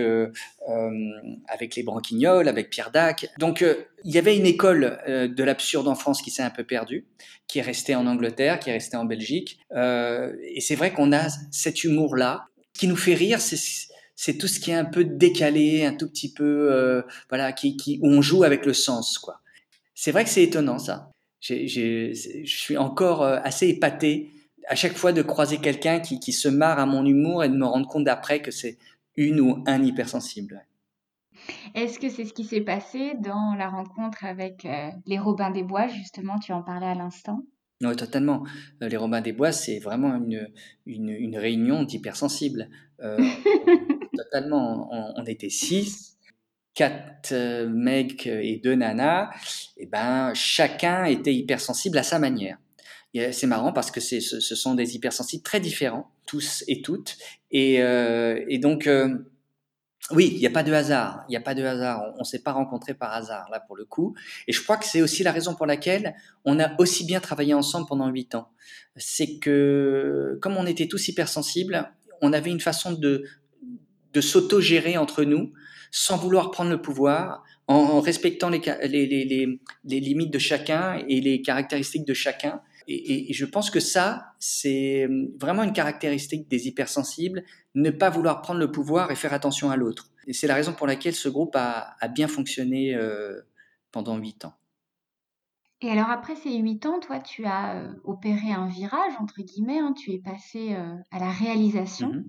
[1.48, 3.27] avec les Branquignols, avec Pierre Dac.
[3.38, 3.64] Donc
[4.05, 7.07] il y avait une école de l'absurde en France qui s'est un peu perdue,
[7.46, 9.59] qui est restée en Angleterre, qui est restée en Belgique.
[9.74, 13.40] et c'est vrai qu'on a cet humour-là qui nous fait rire.
[13.40, 13.57] C'est
[14.21, 17.77] c'est tout ce qui est un peu décalé, un tout petit peu, euh, voilà, qui,
[17.77, 19.41] qui, où on joue avec le sens, quoi.
[19.95, 21.13] C'est vrai que c'est étonnant, ça.
[21.41, 24.33] je suis encore euh, assez épaté
[24.67, 27.55] à chaque fois de croiser quelqu'un qui, qui se marre à mon humour et de
[27.55, 28.77] me rendre compte d'après que c'est
[29.15, 30.67] une ou un hypersensible.
[31.77, 35.63] Est-ce que c'est ce qui s'est passé dans la rencontre avec euh, les Robins des
[35.63, 37.45] Bois, justement, tu en parlais à l'instant
[37.81, 38.43] oui, totalement.
[38.81, 40.51] Les Robins des Bois, c'est vraiment une,
[40.87, 42.69] une, une réunion d'hypersensibles.
[43.01, 43.17] Euh,
[44.31, 44.88] totalement.
[45.17, 46.17] On, était six,
[46.75, 49.31] quatre euh, mecs et deux nanas.
[49.77, 52.59] Et ben, chacun était hypersensible à sa manière.
[53.33, 57.17] C'est marrant parce que ce, sont des hypersensibles très différents, tous et toutes.
[57.51, 59.09] Et, euh, donc, euh,
[60.12, 61.25] oui, il n'y a pas de hasard.
[61.29, 62.14] Il n'y a pas de hasard.
[62.17, 64.14] On ne s'est pas rencontrés par hasard, là, pour le coup.
[64.47, 66.14] Et je crois que c'est aussi la raison pour laquelle
[66.45, 68.51] on a aussi bien travaillé ensemble pendant huit ans.
[68.97, 73.25] C'est que, comme on était tous hypersensibles, on avait une façon de,
[74.12, 75.53] de s'auto-gérer entre nous
[75.90, 81.21] sans vouloir prendre le pouvoir, en respectant les, les, les, les, limites de chacun et
[81.21, 82.62] les caractéristiques de chacun.
[82.87, 85.07] Et, et je pense que ça, c'est
[85.38, 87.44] vraiment une caractéristique des hypersensibles,
[87.75, 90.11] ne pas vouloir prendre le pouvoir et faire attention à l'autre.
[90.27, 93.42] Et c'est la raison pour laquelle ce groupe a, a bien fonctionné euh,
[93.92, 94.55] pendant huit ans.
[95.81, 99.79] Et alors après ces huit ans, toi, tu as euh, opéré un virage, entre guillemets,
[99.79, 102.14] hein, tu es passé euh, à la réalisation.
[102.14, 102.25] Mmh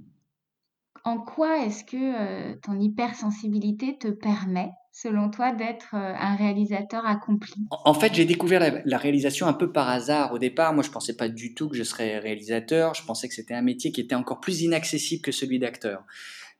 [1.03, 7.05] en quoi est-ce que euh, ton hypersensibilité te permet, selon toi, d'être euh, un réalisateur
[7.05, 7.53] accompli?
[7.71, 10.33] En fait, j'ai découvert la, la, réalisation un peu par hasard.
[10.33, 12.93] Au départ, moi, je pensais pas du tout que je serais réalisateur.
[12.93, 16.03] Je pensais que c'était un métier qui était encore plus inaccessible que celui d'acteur.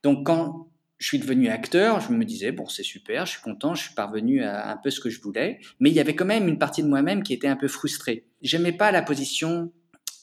[0.04, 0.68] Donc, quand
[1.00, 3.96] je suis devenu acteur, je me disais, bon, c'est super, je suis content, je suis
[3.96, 6.60] parvenu à un peu ce que je voulais, mais il y avait quand même une
[6.60, 8.26] partie de moi-même qui était un peu frustrée.
[8.42, 9.72] J'aimais pas la position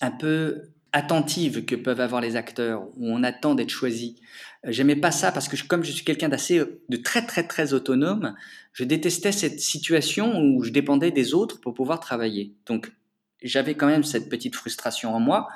[0.02, 4.16] un peu attentive que peuvent avoir les acteurs, où on attend d'être choisi.
[4.64, 7.74] Euh, j'aimais pas ça parce que comme je suis quelqu'un d'assez, de très très très
[7.74, 8.34] autonome,
[8.72, 12.54] je détestais cette situation où je dépendais des autres pour pouvoir travailler.
[12.64, 12.92] Donc
[13.42, 15.48] j'avais quand même cette petite frustration en moi.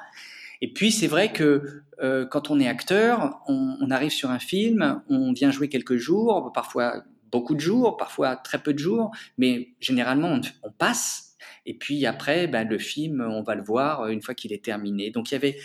[0.60, 5.00] Et puis c'est vrai que euh, quand on est acteur, on, arrive sur un film,
[5.08, 9.70] on vient jouer quelques jours, parfois beaucoup de jours, parfois très peu de jours, mais
[9.80, 11.29] généralement on passe.
[11.66, 15.10] Et puis après, ben, le film, on va le voir une fois qu'il est terminé.
[15.10, 15.58] Donc il y avait,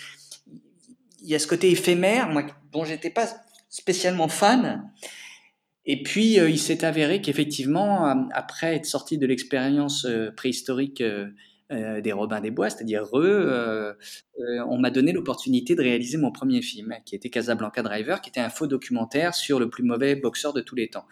[1.21, 3.27] il y a ce côté éphémère, moi, dont j'étais pas
[3.69, 4.91] spécialement fan.
[5.85, 11.01] Et puis, euh, il s'est avéré qu'effectivement, euh, après être sorti de l'expérience euh, préhistorique
[11.71, 13.93] euh, des Robins des Bois, c'est-à-dire eux, euh,
[14.39, 18.29] euh, on m'a donné l'opportunité de réaliser mon premier film, qui était Casablanca Driver, qui
[18.29, 21.05] était un faux documentaire sur le plus mauvais boxeur de tous les temps.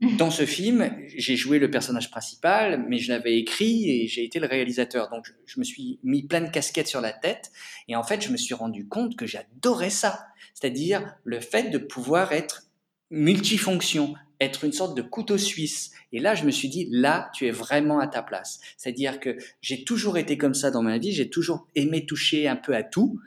[0.00, 4.38] Dans ce film, j'ai joué le personnage principal, mais je l'avais écrit et j'ai été
[4.40, 5.08] le réalisateur.
[5.08, 7.52] Donc, je me suis mis plein de casquettes sur la tête.
[7.88, 10.26] Et en fait, je me suis rendu compte que j'adorais ça.
[10.52, 12.64] C'est-à-dire le fait de pouvoir être
[13.10, 15.92] multifonction, être une sorte de couteau suisse.
[16.12, 18.60] Et là, je me suis dit, là, tu es vraiment à ta place.
[18.76, 22.56] C'est-à-dire que j'ai toujours été comme ça dans ma vie, j'ai toujours aimé toucher un
[22.56, 23.20] peu à tout.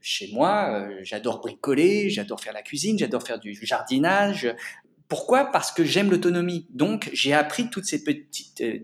[0.00, 4.52] Chez moi, euh, j'adore bricoler, j'adore faire la cuisine, j'adore faire du jardinage.
[5.12, 5.52] Pourquoi?
[5.52, 6.66] Parce que j'aime l'autonomie.
[6.70, 8.78] Donc, j'ai appris toutes ces petites euh,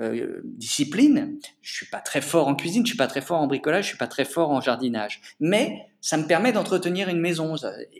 [0.00, 1.38] euh, discipline.
[1.60, 3.88] Je suis pas très fort en cuisine, je suis pas très fort en bricolage, je
[3.90, 5.20] suis pas très fort en jardinage.
[5.40, 7.56] Mais ça me permet d'entretenir une maison.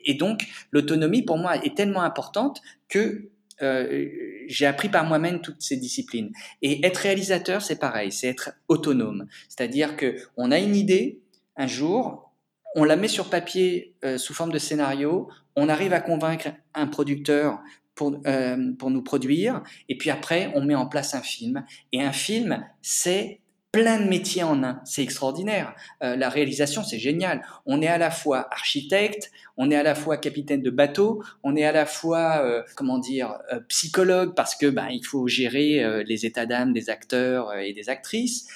[0.06, 3.28] Et donc, l'autonomie pour moi est tellement importante que
[3.60, 4.08] euh,
[4.46, 6.32] j'ai appris par moi-même toutes ces disciplines.
[6.62, 9.26] Et être réalisateur, c'est pareil, c'est être autonome.
[9.50, 11.20] C'est-à-dire que on a une idée
[11.58, 12.32] un jour,
[12.74, 16.86] on la met sur papier euh, sous forme de scénario, on arrive à convaincre un
[16.86, 17.60] producteur
[17.94, 19.62] pour, euh, pour nous produire.
[19.88, 21.64] Et puis après, on met en place un film.
[21.92, 23.40] Et un film, c'est
[23.74, 24.80] plein de métiers en un.
[24.84, 25.74] C'est extraordinaire.
[26.02, 27.42] Euh, la réalisation, c'est génial.
[27.66, 31.56] On est à la fois architecte, on est à la fois capitaine de bateau, on
[31.56, 35.82] est à la fois, euh, comment dire, euh, psychologue parce que ben il faut gérer
[35.82, 38.46] euh, les états d'âme des acteurs et des actrices.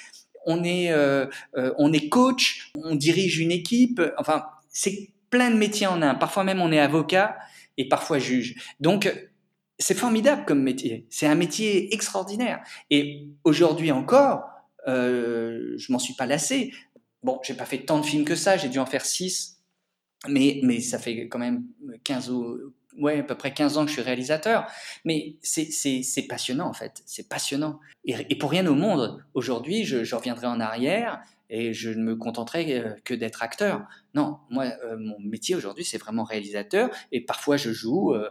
[0.46, 0.92] On est,
[1.55, 4.01] on est coach, on dirige une équipe.
[4.16, 6.14] Enfin, c'est plein de métiers en un.
[6.14, 7.37] Parfois même, on est avocat
[7.77, 8.55] et parfois juge.
[8.81, 9.12] Donc,
[9.79, 11.07] c'est formidable comme métier.
[11.11, 12.62] C'est un métier extraordinaire.
[12.90, 14.44] Et aujourd'hui encore,
[14.88, 16.72] euh, je m'en suis pas lassé.
[17.22, 19.61] Bon, j'ai pas fait tant de films que ça, j'ai dû en faire 6,
[20.29, 21.64] mais, mais ça fait quand même
[22.05, 24.66] 15 ou, ouais, à peu près 15 ans que je suis réalisateur.
[25.05, 27.81] Mais c'est passionnant en fait, c'est passionnant.
[28.05, 31.20] Et, pour rien au monde, aujourd'hui, je, je reviendrai en arrière
[31.51, 33.87] et je ne me contenterai euh, que d'être acteur.
[34.14, 36.90] Non, moi, euh, mon métier aujourd'hui, c'est vraiment réalisateur.
[37.12, 38.31] Et parfois, je joue euh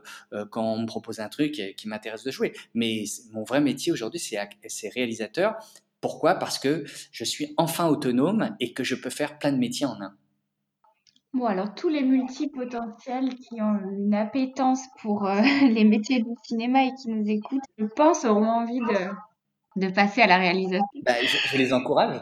[0.52, 2.54] quand on me propose un truc qui m'intéresse de jouer.
[2.74, 5.56] Mais mon vrai métier aujourd'hui, c'est réalisateur.
[6.02, 6.36] Pourquoi?
[6.36, 10.00] Parce que je suis enfin autonome et que je peux faire plein de métiers en
[10.02, 10.16] un.
[11.38, 16.86] Bon, alors tous les multipotentiels qui ont une appétence pour euh, les métiers du cinéma
[16.86, 20.84] et qui nous écoutent, je pense, auront envie de, de passer à la réalisation.
[21.06, 22.20] Bah, je, je, les encourage.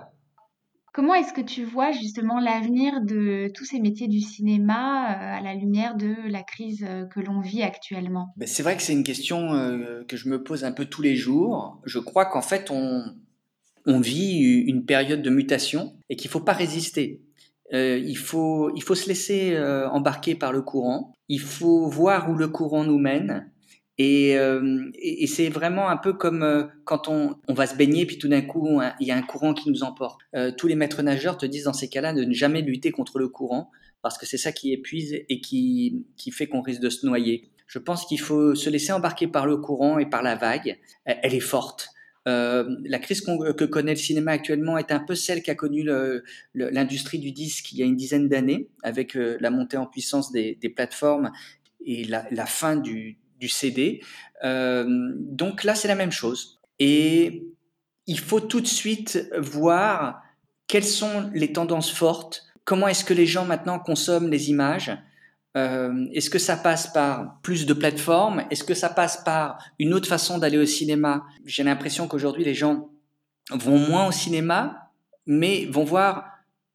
[0.93, 5.41] Comment est-ce que tu vois justement l'avenir de tous ces métiers du cinéma euh, à
[5.41, 8.33] la lumière de la crise euh, que l'on vit actuellement?
[8.35, 11.01] Bah, C'est vrai que c'est une question euh, que je me pose un peu tous
[11.01, 11.81] les jours.
[11.85, 13.05] Je crois qu'en fait, on,
[13.85, 17.21] on vit une période de mutation et qu'il ne faut pas résister.
[17.73, 22.29] Euh, il, faut, il faut se laisser euh, embarquer par le courant, il faut voir
[22.29, 23.51] où le courant nous mène.
[23.97, 27.75] Et, euh, et, et c'est vraiment un peu comme euh, quand on, on, va se
[27.75, 30.19] baigner, puis tout d'un coup, il y a un courant qui nous emporte.
[30.35, 33.19] Euh, tous les maîtres nageurs te disent dans ces cas-là de ne jamais lutter contre
[33.19, 36.89] le courant, parce que c'est ça qui épuise et qui, qui fait qu'on risque de
[36.89, 37.49] se noyer.
[37.67, 40.77] Je pense qu'il faut se laisser embarquer par le courant et par la vague.
[41.05, 41.89] Elle est forte.
[42.27, 45.87] Euh, la crise que connaît le cinéma actuellement est un peu celle qu'a connue
[46.53, 50.31] l'industrie du disque il y a une dizaine d'années, avec euh, la montée en puissance
[50.31, 51.31] des, plateformes
[51.85, 54.01] et la, fin du, CD.
[54.43, 54.85] Euh,
[55.19, 56.59] donc là, c'est la même chose.
[56.79, 57.43] Et
[58.07, 60.23] il faut tout de suite voir
[60.67, 64.91] quelles sont les tendances fortes, comment est-ce que les gens maintenant consomment les images,
[65.55, 68.43] euh, Est-ce que ça passe par plus de plateformes?
[68.51, 71.23] Est-ce que ça passe par une autre façon d'aller au cinéma?
[71.45, 72.89] J'ai l'impression qu'aujourd'hui, les gens
[73.51, 74.91] vont moins au cinéma,
[75.25, 76.25] mais vont voir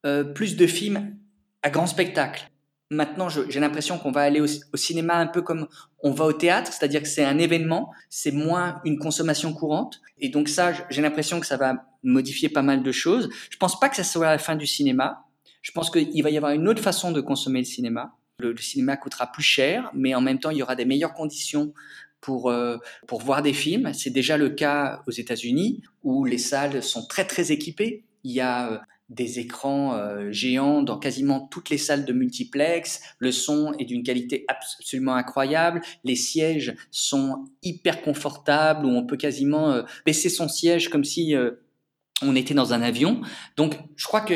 [0.06, 1.16] euh, plus de films
[1.62, 2.48] à grand spectacle.
[2.92, 5.68] Maintenant, j'ai l'impression qu'on va aller au, au, cinéma un peu comme
[6.02, 10.00] on va au théâtre, c'est-à-dire que c'est un événement, c'est moins une consommation courante.
[10.18, 13.28] Et donc ça, j'ai l'impression que ça va modifier pas mal de choses.
[13.50, 15.24] Je pense pas que ça soit la fin du cinéma.
[15.62, 18.16] Je pense qu'il va y avoir une autre façon de consommer le cinéma.
[18.40, 21.72] Le, cinéma coûtera plus cher, mais en même temps, il y aura des meilleures conditions
[22.20, 22.76] pour, euh,
[23.06, 23.92] pour voir des films.
[23.94, 28.04] C'est déjà le cas aux États-Unis, où les salles sont très très équipées.
[28.24, 28.78] Il y a euh,
[29.08, 33.00] des écrans euh, géants dans quasiment toutes les salles de multiplex.
[33.18, 35.80] Le son est d'une qualité absolument incroyable.
[36.04, 41.34] Les sièges sont hyper confortables, où on peut quasiment baisser son siège comme si
[42.22, 43.22] on était dans un avion.
[43.56, 44.34] Donc, je crois que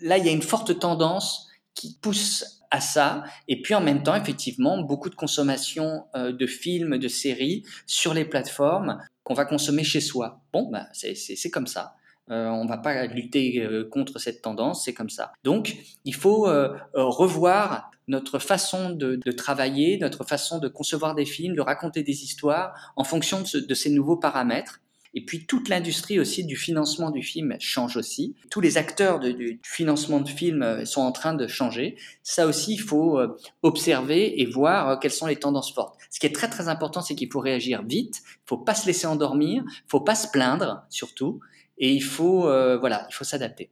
[0.00, 3.22] là, il y a une forte tendance qui pousse à ça.
[3.46, 8.24] Et puis en même temps, effectivement, beaucoup de consommation de films, de séries sur les
[8.24, 10.40] plateformes qu'on va consommer chez soi.
[10.52, 11.94] Bon, bah, c'est comme ça.
[12.30, 15.32] Euh, on ne va pas lutter euh, contre cette tendance, c'est comme ça.
[15.44, 21.54] Donc, il faut euh, revoir notre façon de, travailler, notre façon de concevoir des films,
[21.54, 24.80] de raconter des histoires en fonction de, ces nouveaux paramètres.
[25.14, 28.34] Et puis toute l'industrie aussi du financement du film change aussi.
[28.50, 31.96] Tous les acteurs du financement de films sont en train de changer.
[32.22, 33.20] Ça aussi, il faut
[33.62, 35.98] observer et voir quelles sont les tendances fortes.
[36.10, 38.22] Ce qui est très très important, c'est qu'il faut réagir vite.
[38.24, 39.64] Il faut pas se laisser endormir.
[39.66, 41.40] Il faut pas se plaindre surtout
[41.82, 43.70] et il faut, euh, voilà, il faut s'adapter.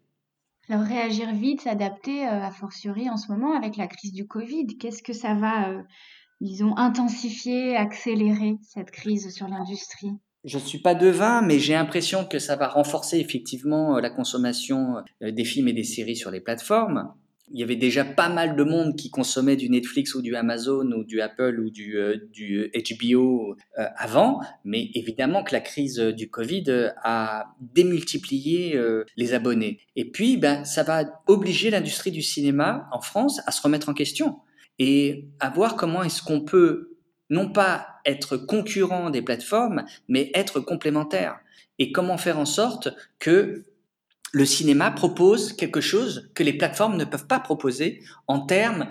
[0.69, 4.67] Alors réagir vite, s'adapter, euh, a fortiori en ce moment avec la crise du Covid,
[4.79, 5.83] qu'est-ce que ça va, euh,
[6.41, 10.13] disons, intensifier, accélérer cette crise sur l'industrie?
[10.45, 14.97] Je ne suis pas devin, mais j'ai l'impression que ça va renforcer effectivement la consommation
[15.21, 17.13] des films et des séries sur les plateformes
[17.53, 20.91] il y avait déjà pas mal de monde qui consommait du Netflix ou du Amazon
[20.93, 22.17] ou du Apple ou du, euh,
[23.01, 29.81] HBO euh, avant, mais évidemment que la crise du Covid a démultiplié euh, les abonnés.
[29.97, 33.95] Et puis, ben, ça va obliger l'industrie du cinéma en France à se remettre en
[33.95, 34.39] question
[34.79, 36.90] et à voir comment est-ce qu'on peut
[37.31, 41.41] non pas être concurrent des plateformes, mais être complémentaire.
[41.79, 43.65] Et comment faire en sorte que
[44.33, 48.89] le cinéma propose quelque chose que les plateformes ne peuvent pas proposer en termes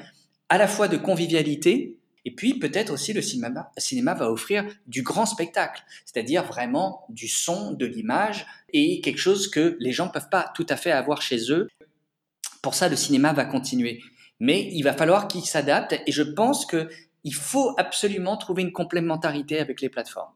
[0.49, 5.03] à la fois de convivialité et puis peut-être aussi le cinéma, cinéma va offrir du
[5.03, 10.11] grand spectacle, c'est-à-dire vraiment du son, de l'image et quelque chose que les gens ne
[10.11, 11.69] peuvent pas tout à fait avoir chez eux.
[12.61, 14.01] Pour ça, le cinéma va continuer.
[14.41, 16.65] Mais il va falloir qu'il s'adapte et je pense
[17.23, 20.33] qu'il faut absolument trouver une complémentarité avec les plateformes.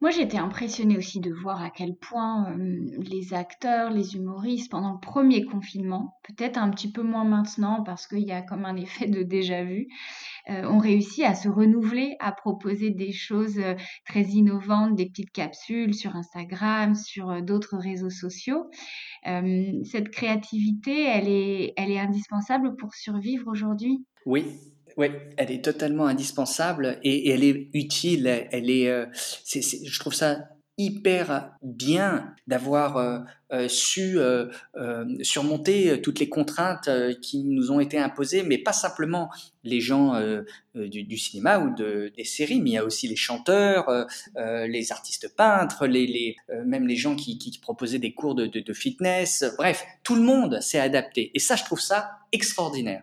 [0.00, 4.92] Moi, j'étais impressionnée aussi de voir à quel point euh, les acteurs, les humoristes, pendant
[4.92, 8.76] le premier confinement, peut-être un petit peu moins maintenant parce qu'il y a comme un
[8.76, 9.88] effet de déjà-vu,
[10.48, 13.74] euh, ont réussi à se renouveler, à proposer des choses euh,
[14.06, 18.70] très innovantes, des petites capsules sur Instagram, sur d'autres réseaux sociaux.
[19.24, 24.04] cette créativité, elle est, elle est indispensable pour survivre aujourd'hui?
[24.24, 24.44] Oui,
[24.96, 28.26] oui, elle est totalement indispensable et, elle est utile.
[28.50, 29.06] Elle est, euh,
[29.44, 33.20] je trouve ça hyper bien d'avoir euh,
[33.50, 34.18] euh, su
[35.22, 36.88] surmonter toutes les contraintes
[37.22, 39.30] qui nous ont été imposées, mais pas simplement
[39.64, 40.14] les gens
[40.74, 45.34] du, cinéma ou de, des séries, mais il y a aussi les chanteurs, les artistes
[45.34, 49.44] peintres, les, même les gens qui, qui, proposaient des cours de, de fitness.
[49.56, 51.30] Bref, tout le monde s'est adapté.
[51.34, 53.02] Et ça, je trouve ça extraordinaire.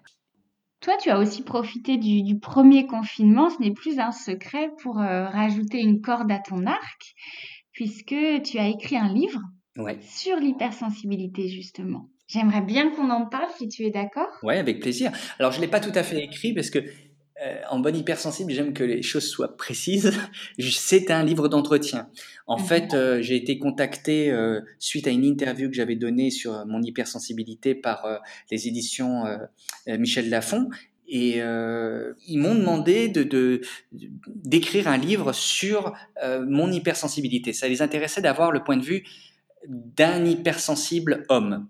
[0.84, 5.30] Toi, tu as aussi profité du, premier confinement, ce n'est plus un secret, pour euh,
[5.30, 7.16] rajouter une corde à ton arc,
[7.72, 8.14] puisque
[8.44, 9.40] tu as écrit un livre
[10.02, 12.10] sur l'hypersensibilité, justement.
[12.28, 14.28] J'aimerais bien qu'on en parle, si tu es d'accord.
[14.44, 15.14] Oui, avec plaisir.
[15.40, 16.80] Alors, je ne l'ai pas tout à fait écrit parce que
[17.42, 20.12] euh, en bonne hypersensible, j'aime que les choses soient précises.
[20.60, 22.10] C'est un livre d'entretien.
[22.46, 22.66] En mhm.
[22.66, 24.34] fait, euh, j'ai été contacté
[24.80, 28.22] suite à une interview que j'avais donnée sur mon hypersensibilité par
[28.52, 29.24] les éditions
[29.88, 30.70] Michel Lafon.
[31.08, 33.62] Et ils m'ont demandé de,
[34.28, 35.94] d'écrire un livre sur
[36.48, 37.54] mon hypersensibilité.
[37.54, 39.04] Ça les intéressait d'avoir le point de vue
[39.68, 41.68] d'un hypersensible homme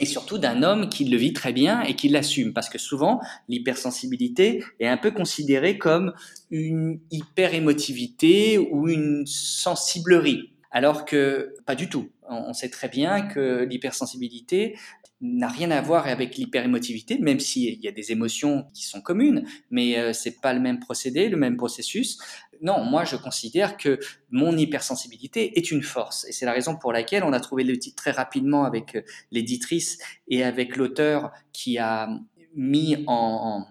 [0.00, 2.52] et surtout d'un homme qui le vit très bien et qui l'assume.
[2.52, 6.12] Parce que souvent, l'hypersensibilité est un peu considérée comme
[6.50, 10.52] une hyperémotivité ou une sensiblerie.
[10.70, 12.08] Alors que pas du tout.
[12.28, 14.78] On sait très bien que l'hypersensibilité
[15.22, 19.44] n'a rien à voir avec l'hyperémotivité, même s'il y a des émotions qui sont communes,
[19.70, 22.18] mais euh, c'est pas le même procédé, le même processus.
[22.60, 24.00] Non, moi je considère que
[24.30, 27.78] mon hypersensibilité est une force, et c'est la raison pour laquelle on a trouvé le
[27.78, 32.08] titre très rapidement avec euh, l'éditrice et avec l'auteur qui a
[32.56, 33.64] mis en,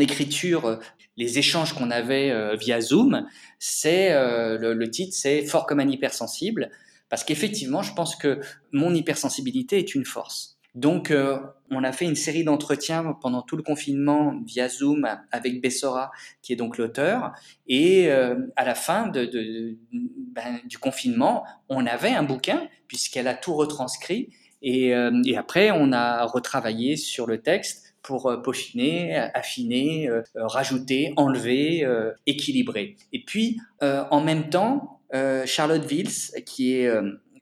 [0.00, 0.76] écriture euh,
[1.18, 3.26] les échanges qu'on avait via Zoom.
[3.58, 6.70] C'est le, titre, c'est fort comme un hypersensible,
[7.10, 8.40] parce qu'effectivement, je pense que
[8.72, 10.51] mon hypersensibilité est une force.
[10.74, 11.38] Donc, euh,
[11.70, 16.10] on a fait une série d'entretiens pendant tout le confinement via Zoom avec Bessora,
[16.40, 17.32] qui est donc l'auteur.
[17.66, 23.34] Et euh, à la fin de, ben, du confinement, on avait un bouquin, puisqu'elle a
[23.34, 24.30] tout retranscrit.
[24.62, 31.86] Et, euh, et, après, on a retravaillé sur le texte pour peaufiner, affiner, rajouter, enlever,
[32.26, 32.96] équilibrer.
[33.12, 35.00] Et puis, en même temps,
[35.44, 36.90] Charlotte Vils, qui est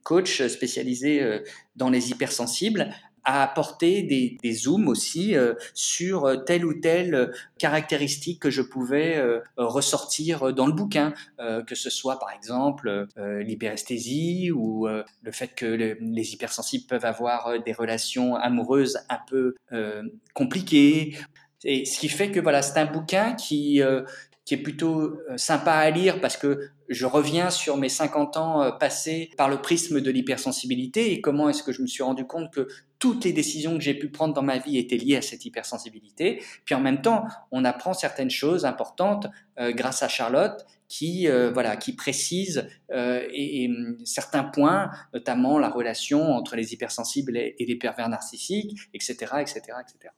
[0.02, 1.40] coach spécialisé
[1.76, 2.92] dans les hypersensibles,
[3.32, 7.26] apporter des, des zooms aussi euh, sur euh, telle ou telle euh,
[7.58, 9.22] caractéristique que je pouvais
[9.56, 16.32] ressortir dans le bouquin, que ce soit par exemple l'hyperesthésie ou le fait que les
[16.32, 19.54] hypersensibles peuvent avoir des relations amoureuses un peu
[20.32, 21.18] compliquées.
[21.64, 23.82] Et ce qui fait que voilà, c'est un bouquin qui
[24.50, 29.30] qui est plutôt sympa à lire parce que je reviens sur mes 50 ans passés
[29.36, 32.66] par le prisme de l'hypersensibilité et comment est-ce que je me suis rendu compte que
[32.98, 36.42] toutes les décisions que j'ai pu prendre dans ma vie étaient liées à cette hypersensibilité.
[36.64, 39.28] Puis en même temps, on apprend certaines choses importantes
[39.60, 43.24] euh, grâce à Charlotte qui euh, voilà qui précise euh,
[43.68, 49.14] hum, certains points, notamment la relation entre les hypersensibles et, et les pervers narcissiques, etc.,
[49.40, 50.10] etc., etc.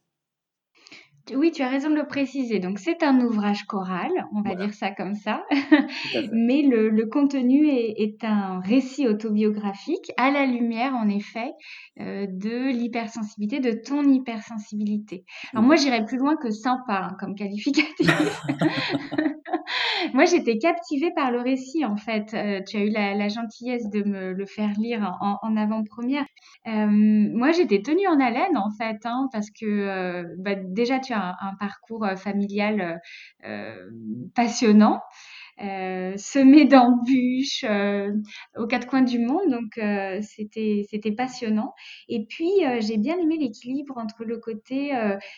[1.35, 2.59] Oui, tu as raison de le préciser.
[2.59, 5.45] Donc, c'est un ouvrage choral, on va dire ça comme ça.
[6.33, 11.53] Mais le, contenu est, un récit autobiographique à la lumière, en effet,
[12.01, 15.25] euh, de l'hypersensibilité, de ton hypersensibilité.
[15.53, 18.09] Alors, moi, j'irais plus loin que sympa hein, comme qualificatif.
[20.14, 22.35] Moi, j'étais captivée par le récit, en fait.
[22.35, 26.25] Euh, tu as eu la, gentillesse de me le faire lire en, avant-première.
[26.66, 31.54] Euh, moi, j'étais tenue en haleine, en fait, hein, parce que bah, déjà, tu un,
[31.58, 33.00] parcours familial
[34.34, 35.00] passionnant.
[35.58, 37.64] semé d'embûches
[38.56, 39.80] aux quatre coins du monde, donc
[40.22, 41.74] c'était passionnant.
[42.08, 42.50] Et puis
[42.80, 44.92] j'ai bien aimé l'équilibre entre le côté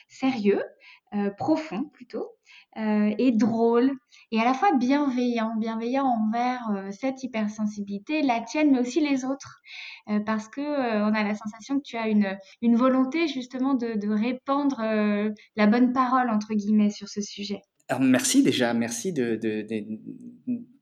[0.08, 0.62] sérieux,
[1.38, 2.30] profond plutôt,
[2.76, 3.92] et drôle
[4.34, 9.24] et à la fois bienveillant, bienveillant envers euh, cette hypersensibilité, la tienne, mais aussi les
[9.24, 9.60] autres,
[10.10, 13.74] euh, parce que euh, on a la sensation que tu as une, une volonté justement
[13.74, 14.82] de, de répandre
[15.54, 17.62] la bonne parole entre guillemets sur ce sujet.
[18.00, 19.64] Merci déjà, merci de, de,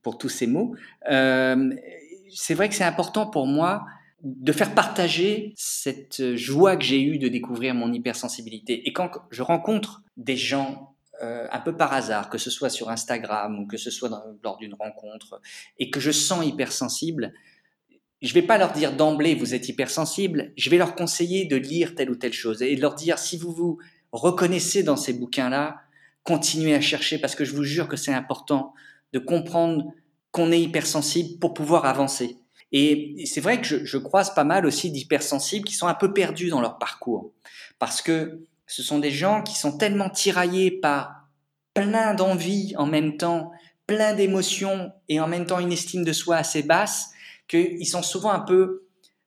[0.02, 0.74] pour tous ces mots.
[1.04, 3.84] c'est vrai que c'est important pour moi
[4.22, 8.88] de faire partager cette joie que j'ai eue de découvrir mon hypersensibilité.
[8.88, 12.88] Et quand je rencontre des gens euh, un peu par hasard, que ce soit sur
[12.88, 14.10] Instagram ou que ce soit
[14.42, 15.40] lors d'une rencontre,
[15.78, 17.34] et que je sens hypersensible,
[18.22, 21.94] je vais pas leur dire d'emblée vous êtes hypersensible, je vais leur conseiller de lire
[21.94, 23.78] telle ou telle chose et de leur dire si vous vous
[24.12, 25.80] reconnaissez dans ces bouquins-là,
[26.22, 28.72] continuez à chercher parce que je vous jure que c'est important
[29.12, 29.92] de comprendre
[30.30, 32.38] qu'on est hypersensible pour pouvoir avancer.
[32.70, 36.48] Et c'est vrai que je croise pas mal aussi d'hypersensibles qui sont un peu perdus
[36.48, 37.32] dans leur parcours
[37.78, 38.40] parce que
[38.72, 41.28] ce sont des gens qui sont tellement tiraillés par
[41.74, 43.52] plein d'envies en même temps,
[43.86, 47.10] plein d'émotions et en même temps une estime de soi assez basse,
[47.48, 48.86] qu'ils sont souvent un peu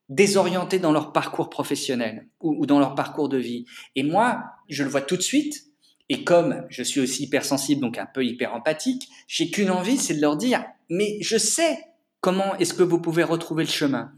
[0.10, 3.66] désorientés dans leur parcours professionnel ou, dans leur parcours de vie.
[3.96, 5.68] Et moi, je le vois tout de suite,
[6.10, 10.16] et comme je suis aussi hypersensible, donc un peu hyper empathique, j'ai qu'une envie, c'est
[10.16, 11.78] de leur dire, mais je sais
[12.20, 14.12] comment est-ce que vous pouvez retrouver le chemin.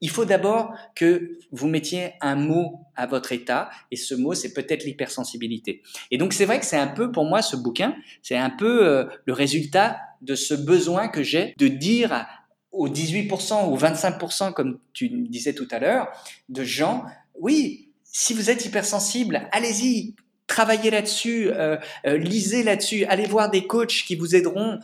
[0.00, 4.52] Il faut d'abord que vous mettiez un mot à votre état, et ce mot, c'est
[4.52, 5.82] peut-être l'hypersensibilité.
[6.10, 8.86] Et donc, c'est vrai que c'est un peu, pour moi, ce bouquin, c'est un peu
[8.86, 12.26] euh, le résultat de ce besoin que j'ai de dire
[12.72, 16.08] aux 18% ou 25%, comme tu disais tout à l'heure,
[16.48, 17.04] de gens,
[17.38, 20.14] oui, si vous êtes hypersensible, allez-y,
[20.46, 21.76] travaillez là-dessus, euh,
[22.06, 24.78] euh, lisez là-dessus, allez voir des coachs qui vous aideront,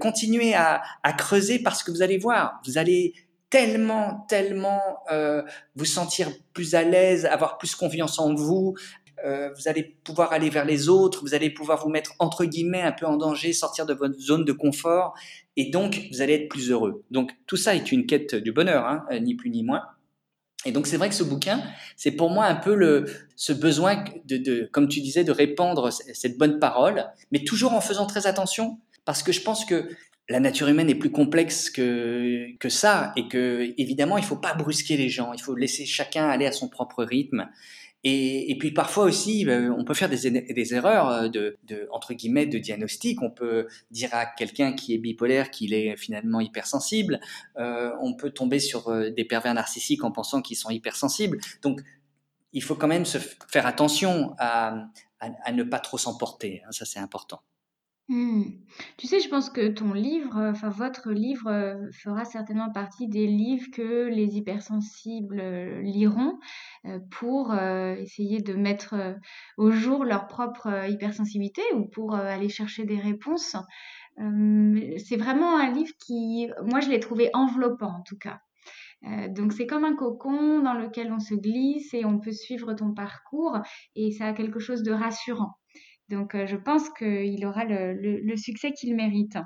[0.00, 3.14] continuez à, à creuser parce que vous allez voir, vous allez
[3.50, 4.80] tellement, tellement
[5.10, 5.42] euh,
[5.74, 8.74] vous sentir plus à l'aise, avoir plus confiance en vous.
[9.24, 12.82] Euh, vous allez pouvoir aller vers les autres, vous allez pouvoir vous mettre entre guillemets
[12.82, 15.12] un peu en danger, sortir de votre zone de confort,
[15.56, 17.02] et donc vous allez être plus heureux.
[17.10, 19.82] Donc tout ça est une quête du bonheur, hein, ni plus ni moins.
[20.64, 21.62] Et donc c'est vrai que ce bouquin,
[21.96, 25.92] c'est pour moi un peu le, ce besoin de, de, comme tu disais, de répandre
[25.92, 29.88] cette bonne parole, mais toujours en faisant très attention, parce que je pense que
[30.28, 34.54] la nature humaine est plus complexe que, que ça et que évidemment il faut pas
[34.54, 37.48] brusquer les gens, il faut laisser chacun aller à son propre rythme.
[38.04, 41.88] Et, et puis parfois aussi, euh, on peut faire des, des erreurs euh, de, de,
[41.90, 43.20] entre guillemets de diagnostic.
[43.22, 47.18] On peut dire à quelqu'un qui est bipolaire qu'il est finalement hypersensible.
[47.56, 51.38] Euh, on peut tomber sur euh, des pervers narcissiques en pensant qu'ils sont hypersensibles.
[51.62, 51.80] Donc
[52.52, 54.86] il faut quand même se faire attention à,
[55.18, 56.62] à, à ne pas trop s'emporter.
[56.64, 57.40] Hein, ça c'est important.
[58.08, 58.44] Mmh.
[58.96, 63.26] Tu sais, je pense que ton livre, enfin votre livre, euh, fera certainement partie des
[63.26, 66.38] livres que les hypersensibles euh, liront
[66.86, 68.94] euh, pour essayer de mettre
[69.58, 73.56] au jour leur propre hypersensibilité ou pour aller chercher des réponses.
[74.16, 78.40] c'est vraiment un livre qui, moi, je l'ai trouvé enveloppant en tout cas.
[79.06, 82.74] Euh, donc c'est comme un cocon dans lequel on se glisse et on peut suivre
[82.74, 83.58] ton parcours
[83.94, 85.52] et ça a quelque chose de rassurant.
[86.08, 89.36] Donc je pense qu'il aura le, succès qu'il mérite.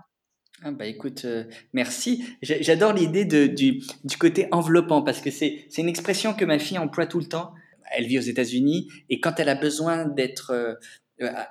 [0.65, 1.27] Ah bah écoute,
[1.73, 2.25] merci.
[2.43, 7.07] J'adore l'idée du, du, côté enveloppant parce que c'est une expression que ma fille emploie
[7.07, 7.53] tout le temps.
[7.95, 10.75] Elle vit aux États-Unis et quand elle a besoin d'être euh,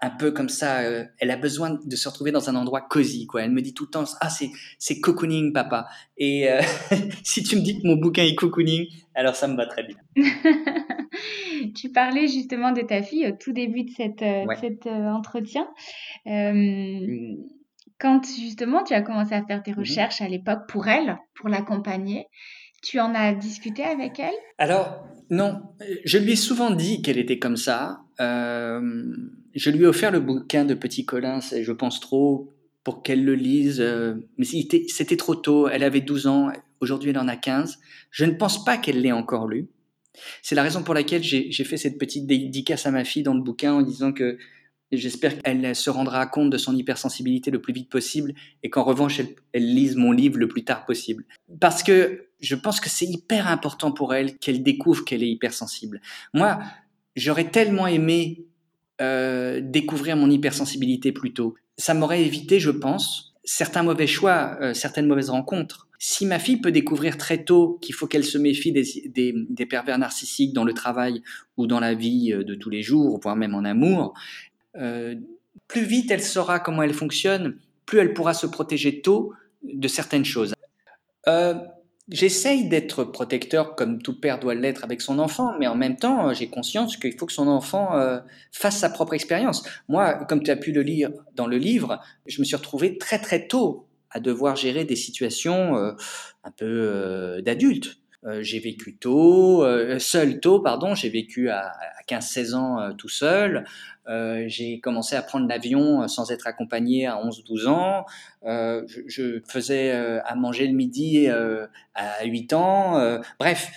[0.01, 3.27] un peu comme ça, euh, elle a besoin de se retrouver dans un endroit cosy,
[3.27, 3.43] quoi.
[3.43, 4.49] Elle me dit tout le temps, ah, c'est,
[4.79, 5.87] c'est cocooning, papa.
[6.17, 6.61] Et euh,
[7.23, 9.97] si tu me dis que mon bouquin est cocooning, alors ça me va très bien.
[11.75, 14.23] tu parlais justement de ta fille au tout début de, cette,
[14.59, 15.67] cet entretien.
[17.99, 19.79] quand justement tu as commencé à faire tes mm-hmm.
[19.79, 22.27] recherches à l'époque pour elle, pour l'accompagner,
[22.81, 24.33] tu en as discuté avec elle?
[24.57, 25.61] Alors, non.
[26.03, 28.01] Je lui ai souvent dit qu'elle était comme ça.
[28.19, 29.15] Euh,
[29.53, 33.35] je lui ai offert le bouquin de Petit Colin, je pense trop, pour qu'elle le
[33.35, 33.79] lise.
[33.79, 37.79] Euh, mais c'était trop tôt, elle avait 12 ans, aujourd'hui elle en a 15.
[38.09, 39.69] Je ne pense pas qu'elle l'ait encore lu.
[40.41, 43.41] C'est la raison pour laquelle j'ai fait cette petite dédicace à ma fille dans le
[43.41, 44.37] bouquin en disant que
[44.91, 49.21] j'espère qu'elle se rendra compte de son hypersensibilité le plus vite possible et qu'en revanche
[49.21, 51.23] elle, elle, lise mon livre le plus tard possible.
[51.61, 56.01] Parce que je pense que c'est hyper important pour elle qu'elle découvre qu'elle est hypersensible.
[56.33, 56.59] Moi,
[57.15, 58.45] j'aurais tellement aimé
[59.01, 61.55] euh, découvrir mon hypersensibilité plus tôt.
[61.75, 65.87] Ça m'aurait évité, je pense, certains mauvais choix, euh, certaines mauvaises rencontres.
[65.97, 70.53] Si ma fille peut découvrir très tôt qu'il faut qu'elle se méfie des, pervers narcissiques
[70.53, 71.23] dans le travail
[71.57, 74.13] ou dans la vie euh, de tous les jours, voire même en amour,
[75.67, 79.33] plus vite elle saura comment elle fonctionne, plus elle pourra se protéger tôt
[79.63, 80.53] de certaines choses.
[82.11, 86.27] J'essaye d'être protecteur comme tout père doit l'être avec son enfant, mais en même temps,
[86.27, 88.19] euh, j'ai conscience qu'il faut que son enfant euh,
[88.51, 89.63] fasse sa propre expérience.
[89.87, 93.17] Moi, comme tu as pu le lire dans le livre, je me suis retrouvé très
[93.17, 95.93] très tôt à devoir gérer des situations euh,
[96.43, 98.00] un peu d'adultes.
[98.41, 99.65] J'ai vécu tôt,
[99.99, 103.65] seul tôt, pardon, j'ai vécu à, à 15-16 ans tout seul.
[104.07, 108.05] Euh, j'ai commencé à prendre l'avion euh, sans être accompagné à 11-12 ans.
[108.45, 113.19] Euh, je, faisais euh, à manger le midi à 8 ans.
[113.39, 113.71] bref,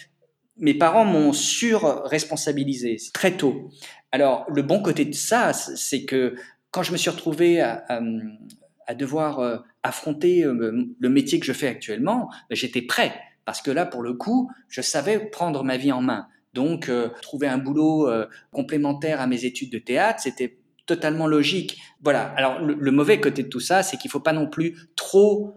[0.56, 3.70] mes parents m'ont sur-responsabilisé très tôt.
[4.12, 6.36] Alors, le bon côté de ça, c'est que
[6.70, 7.84] quand je me suis retrouvé à,
[8.86, 13.12] à, devoir affronter le métier que je fais actuellement, ben, j'étais prêt.
[13.44, 16.28] Parce que là, pour le coup, je savais prendre ma vie en main.
[16.54, 21.78] Donc, euh, trouver un boulot euh, complémentaire à mes études de théâtre, c'était totalement logique.
[22.02, 22.32] Voilà.
[22.36, 25.56] Alors, le, mauvais côté de tout ça, c'est qu'il ne faut pas non plus trop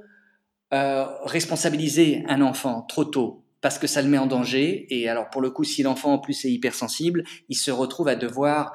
[0.74, 4.88] euh, responsabiliser un enfant trop tôt parce que ça le met en danger.
[4.90, 8.16] Et alors, pour le coup, si l'enfant en plus est hypersensible, il se retrouve à
[8.16, 8.74] devoir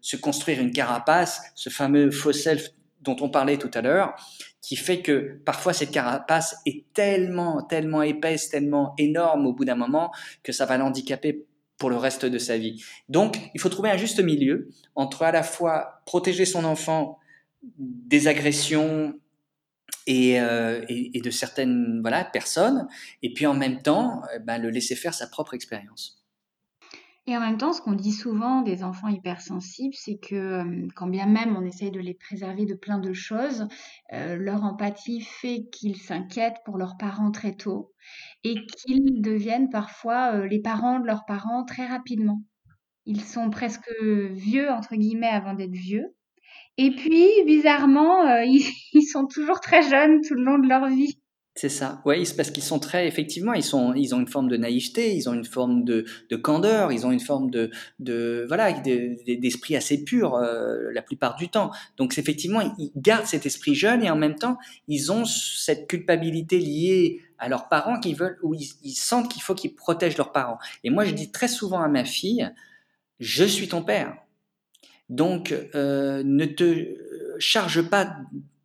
[0.00, 2.68] se construire une carapace, ce fameux faux self
[3.00, 4.14] dont on parlait tout à l'heure,
[4.60, 9.76] qui fait que parfois cette carapace est tellement, tellement épaisse, tellement énorme au bout d'un
[9.76, 11.46] moment que ça va l'handicaper
[11.78, 12.82] pour le reste de sa vie.
[13.08, 17.18] Donc, il faut trouver un juste milieu entre à la fois protéger son enfant
[17.78, 19.18] des agressions
[20.06, 22.88] et, euh, de certaines voilà, personnes,
[23.22, 26.17] et puis en même temps, eh ben, le laisser faire sa propre expérience.
[27.28, 31.26] Et en même temps, ce qu'on dit souvent des enfants hypersensibles, c'est que quand bien
[31.26, 33.68] même on essaye de les préserver de plein de choses,
[34.10, 37.92] leur empathie fait qu'ils s'inquiètent pour leurs parents très tôt
[38.44, 42.40] et qu'ils deviennent parfois les parents de leurs parents très rapidement.
[43.04, 43.92] Ils sont presque
[44.30, 46.14] vieux, entre guillemets, avant d'être vieux.
[46.78, 51.20] Et puis, bizarrement, ils sont toujours très jeunes tout le long de leur vie.
[51.60, 52.00] C'est ça.
[52.04, 55.28] Oui, parce qu'ils sont très, effectivement, ils sont, ils ont une forme de naïveté, ils
[55.28, 60.04] ont une forme de, de candeur, ils ont une forme de, de voilà, d'esprit assez
[60.04, 61.72] pur euh, la plupart du temps.
[61.96, 64.56] Donc effectivement, ils gardent cet esprit jeune et en même temps,
[64.86, 69.56] ils ont cette culpabilité liée à leurs parents qui veulent, ou ils, sentent qu'il faut
[69.56, 70.58] qu'ils protègent leurs parents.
[70.84, 72.48] Et moi, je dis très souvent à ma fille,
[73.18, 74.16] je suis ton père.
[75.08, 76.86] Donc, euh, ne te
[77.40, 78.14] charge pas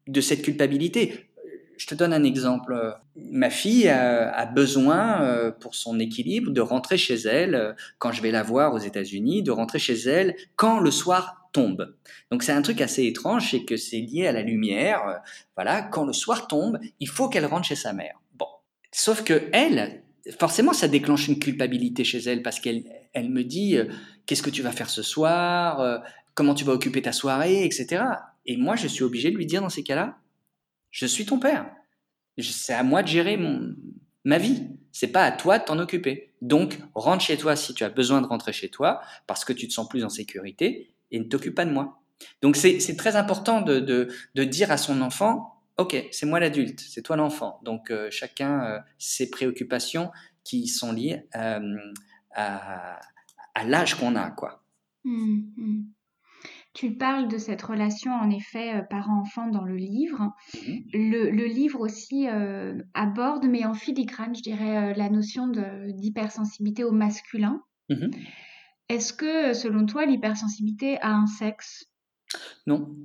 [0.06, 1.32] de cette culpabilité
[1.78, 2.98] je te donne un exemple.
[3.16, 8.22] Ma fille a, besoin, euh, pour son équilibre, de rentrer chez elle, euh, quand je
[8.22, 11.96] vais la voir aux États-Unis, de rentrer chez elle quand le soir tombe.
[12.32, 15.08] Donc c'est un truc assez étrange, c'est que c'est lié à la lumière.
[15.08, 15.16] Euh,
[15.56, 18.20] voilà, quand le soir tombe, il faut qu'elle rentre chez sa mère.
[18.34, 18.48] Bon,
[18.92, 20.04] sauf que elle,
[20.40, 23.78] forcément, ça déclenche une culpabilité chez elle parce qu'elle, elle me dit,
[24.26, 26.02] qu'est-ce que tu vas faire ce soir,
[26.34, 28.04] comment tu vas occuper ta soirée, etc.
[28.46, 30.18] Et moi, je suis obligé de lui dire dans ces cas-là,
[30.94, 31.70] je suis ton père.
[32.40, 33.38] C'est à moi de gérer
[34.24, 34.70] ma vie.
[34.92, 36.32] C'est pas à toi de t'en occuper.
[36.42, 39.68] Donc, rentre chez toi si tu as besoin de rentrer chez toi parce que tu
[39.68, 42.00] te sens plus en sécurité et ne t'occupe pas de moi.
[42.42, 47.16] Donc, c'est très important de, dire à son enfant, OK, c'est moi l'adulte, c'est toi
[47.16, 47.60] l'enfant.
[47.64, 50.12] Donc, euh, chacun euh, ses préoccupations.
[50.44, 51.60] qui sont liées à,
[52.36, 54.64] à l'âge qu'on a, quoi.
[55.04, 55.84] Mmh, mmh.
[56.74, 60.34] Tu parles de cette relation, en effet, euh, parent-enfant dans le livre.
[60.56, 60.78] Mmh.
[60.94, 66.92] Le, livre aussi euh, aborde, mais en filigrane, je dirais, euh, la notion d'hypersensibilité au
[66.92, 67.62] masculin.
[68.90, 71.86] Est-ce que, selon toi, l'hypersensibilité a un sexe?
[72.66, 72.96] Non.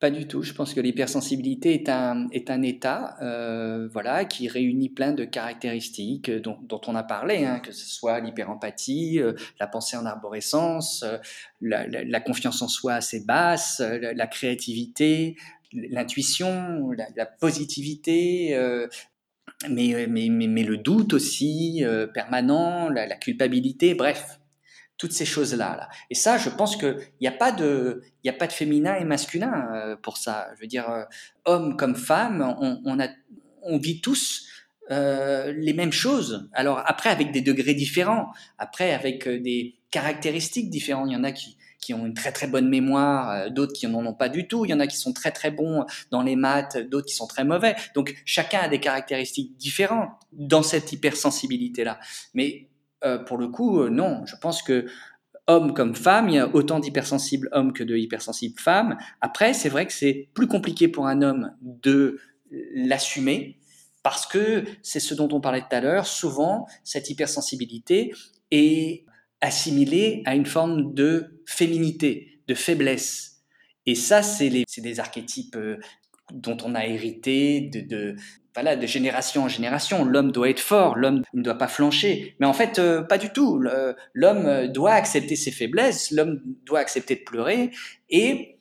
[0.00, 0.42] Pas du tout.
[0.42, 5.26] Je pense que l'hypersensibilité est un, est un état euh, voilà, qui réunit plein de
[5.26, 11.02] caractéristiques dont, on a parlé, hein, que ce soit l'hyperempathie, euh, la pensée en arborescence,
[11.02, 11.18] euh,
[11.60, 15.36] la, confiance en soi assez basse, la, créativité,
[15.74, 18.58] l'intuition, la, positivité,
[19.68, 21.84] mais, mais, mais, le doute aussi
[22.14, 24.39] permanent, la, culpabilité, bref
[25.00, 25.76] toutes ces choses-là.
[25.76, 25.88] Là.
[26.10, 29.04] Et ça, je pense qu'il n'y a, pas de, y a pas de féminin et
[29.04, 30.48] masculin euh, pour ça.
[30.56, 31.04] Je veux dire, euh,
[31.46, 33.08] homme comme femme, on, on, a,
[33.62, 34.46] on vit tous
[34.90, 36.50] euh, les mêmes choses.
[36.52, 38.26] Alors après, avec des degrés différents,
[38.58, 41.08] après avec des caractéristiques différentes.
[41.08, 44.04] Il y en a qui, qui ont une très très bonne mémoire, d'autres qui n'en
[44.04, 44.66] ont pas du tout.
[44.66, 47.26] Il y en a qui sont très très bons dans les maths, d'autres qui sont
[47.26, 47.74] très mauvais.
[47.94, 51.98] Donc chacun a des caractéristiques différentes dans cette hypersensibilité-là.
[52.34, 52.69] Mais
[53.04, 54.24] euh, pour le coup, euh, non.
[54.26, 54.86] Je pense que
[55.46, 58.96] homme comme femme, il y a autant d'hypersensibles hommes que de hypersensibles femmes.
[59.20, 62.18] Après, c'est vrai que c'est plus compliqué pour un homme de
[62.74, 63.58] l'assumer
[64.02, 66.06] parce que c'est ce dont on parlait tout à l'heure.
[66.06, 68.12] Souvent, cette hypersensibilité
[68.50, 69.04] est
[69.40, 73.42] assimilée à une forme de féminité, de faiblesse.
[73.86, 75.78] Et ça, c'est des archétypes euh,
[76.32, 78.16] dont on a hérité de,
[78.54, 80.04] voilà, de génération en génération.
[80.04, 82.36] L'homme doit être fort, l'homme ne doit pas flancher.
[82.40, 83.62] Mais en fait, euh, pas du tout.
[84.14, 87.70] L'homme doit accepter ses faiblesses, l'homme doit accepter de pleurer.
[88.08, 88.56] Et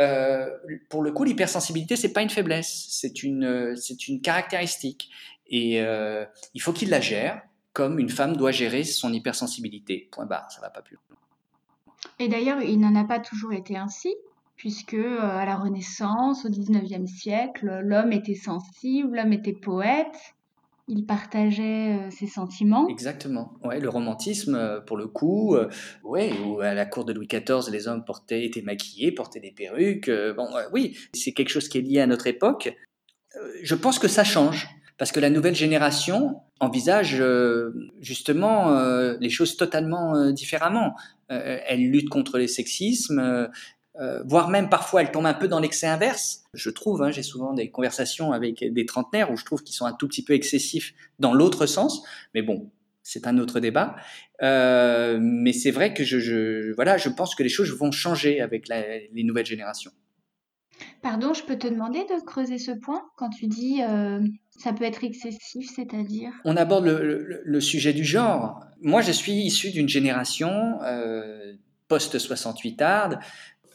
[0.00, 0.48] euh,
[0.88, 5.10] pour le coup, l'hypersensibilité, c'est pas une faiblesse, c'est une, c'est une caractéristique.
[5.46, 7.42] Et euh, il faut qu'il la gère
[7.72, 10.08] comme une femme doit gérer son hypersensibilité.
[10.12, 11.16] Point barre, ça va pas plus loin.
[12.18, 14.14] Et d'ailleurs, il n'en a pas toujours été ainsi
[14.62, 20.14] puisque euh, à la Renaissance, au XIXe siècle, l'homme était sensible, l'homme était poète,
[20.86, 22.86] il partageait euh, ses sentiments.
[22.86, 23.54] Exactement.
[23.64, 25.56] Ouais, le romantisme, euh, pour le coup,
[26.04, 29.50] ouais, où à la cour de Louis XIV, les hommes portaient, étaient maquillés, portaient des
[29.50, 30.08] perruques.
[30.36, 32.72] bon, oui, c'est quelque chose qui est lié à notre époque.
[33.64, 34.68] je pense que ça change.
[34.96, 37.20] Parce que la nouvelle génération envisage
[37.98, 38.70] justement
[39.18, 40.94] les choses totalement différemment.
[41.28, 43.48] elle lutte contre les sexismes,
[44.00, 46.44] euh, voire même parfois elle tombe un peu dans l'excès inverse.
[46.54, 49.86] Je trouve, hein, j'ai souvent des conversations avec des trentenaires où je trouve qu'ils sont
[49.86, 52.02] un tout petit peu excessifs dans l'autre sens,
[52.34, 52.70] mais bon,
[53.02, 53.96] c'est un autre débat.
[54.42, 58.40] Euh, mais c'est vrai que je, je, voilà, je pense que les choses vont changer
[58.40, 59.92] avec les nouvelles générations.
[61.00, 64.20] Pardon, je peux te demander de creuser ce point quand tu dis euh,
[64.58, 66.32] ça peut être excessif, c'est-à-dire?
[66.44, 68.64] On aborde le, le, sujet du genre.
[68.80, 71.54] Moi, je suis issu d'une génération euh,
[71.88, 73.18] post-68 arde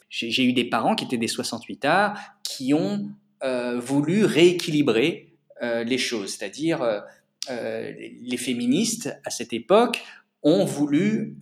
[0.09, 3.09] j'ai eu des parents qui étaient des 68 arts qui ont
[3.43, 7.01] euh, voulu rééquilibrer euh, les choses, c'est-à-dire euh,
[7.49, 10.03] les féministes à cette époque
[10.43, 11.35] ont voulu,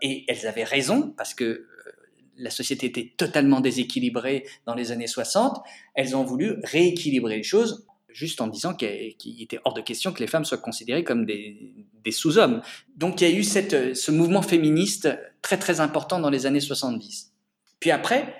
[0.00, 1.66] et elles avaient raison, parce que
[2.36, 5.58] la société était totalement déséquilibrée dans les années 60,
[5.94, 10.20] elles ont voulu rééquilibrer les choses juste en disant qu'il était hors de question que
[10.20, 11.74] les femmes soient considérées comme des,
[12.10, 12.62] sous-hommes.
[12.96, 15.08] Donc il y a eu ce mouvement féministe
[15.42, 17.32] très très important dans les années 70.
[17.80, 18.34] Puis après,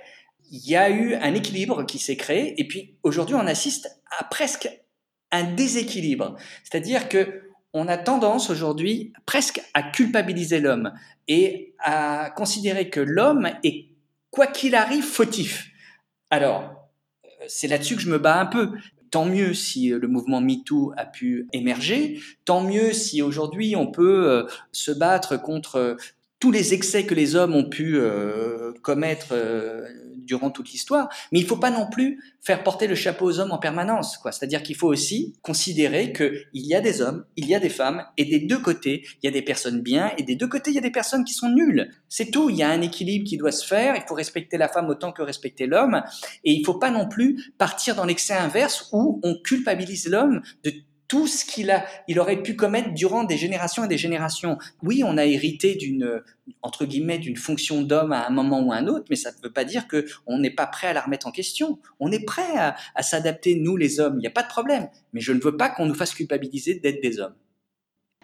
[0.51, 4.25] il y a eu un équilibre qui s'est créé, et puis aujourd'hui, on assiste à
[4.25, 4.69] presque
[5.31, 6.37] un déséquilibre.
[6.65, 7.43] C'est-à-dire que
[7.75, 10.93] on a tendance aujourd'hui presque à culpabiliser l'homme
[11.29, 13.89] et à considérer que l'homme est,
[14.31, 15.71] quoi qu'il arrive, fautif.
[16.31, 16.91] Alors,
[17.47, 18.73] c'est là-dessus que je me bats un peu.
[19.11, 24.31] Tant mieux si le mouvement MeToo a pu émerger, tant mieux si aujourd'hui on peut
[24.31, 25.97] euh, se battre contre
[26.41, 29.87] tous les excès que les hommes ont pu euh, commettre euh,
[30.29, 33.41] durant toute l'histoire, mais il ne faut pas non plus faire porter le chapeau aux
[33.41, 34.21] hommes en permanence.
[34.25, 38.05] C'est-à-dire qu'il faut aussi considérer qu'il y a des hommes, il y a des femmes,
[38.17, 40.75] et des deux côtés, il y a des personnes bien, et des deux côtés, il
[40.75, 41.91] y a des personnes qui sont nulles.
[42.09, 44.69] C'est tout, il y a un équilibre qui doit se faire, il faut respecter la
[44.69, 46.03] femme autant que respecter l'homme,
[46.45, 50.43] et il ne faut pas non plus partir dans l'excès inverse où on culpabilise l'homme
[50.63, 50.73] de
[51.09, 54.59] tout ce qu'il a, il aurait pu commettre durant des générations et des générations.
[54.83, 56.23] Oui, on a hérité d'une,
[56.63, 59.43] entre guillemets, d'une fonction d'homme à un moment ou à un autre, mais ça ne
[59.43, 61.79] veut pas dire que on n'est pas prêt à la remettre en question.
[61.99, 64.17] On est prêt à, à s'adapter, nous les hommes.
[64.19, 64.89] Il n'y a pas de problème.
[65.15, 67.35] Mais je ne veux pas qu'on nous fasse culpabiliser d'être des hommes.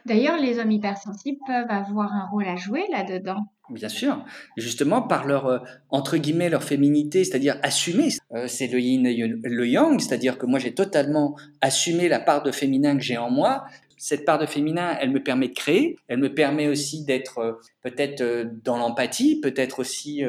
[0.05, 3.47] D'ailleurs, les hommes hypersensibles peuvent avoir un rôle à jouer là-dedans.
[3.71, 4.23] Bien sûr,
[4.59, 5.59] justement par leur euh,
[5.89, 8.09] entre guillemets leur féminité, c'est-à-dire assumer.
[8.35, 12.43] Euh, c'est le yin et le yang, c'est-à-dire que moi j'ai totalement assumé la part
[12.43, 13.65] de féminin que j'ai en moi.
[13.97, 17.53] cette part de féminin, elle me permet de créer, elle me permet aussi d'être euh,
[17.83, 18.23] peut-être
[18.63, 20.23] dans l'empathie, peut-être aussi,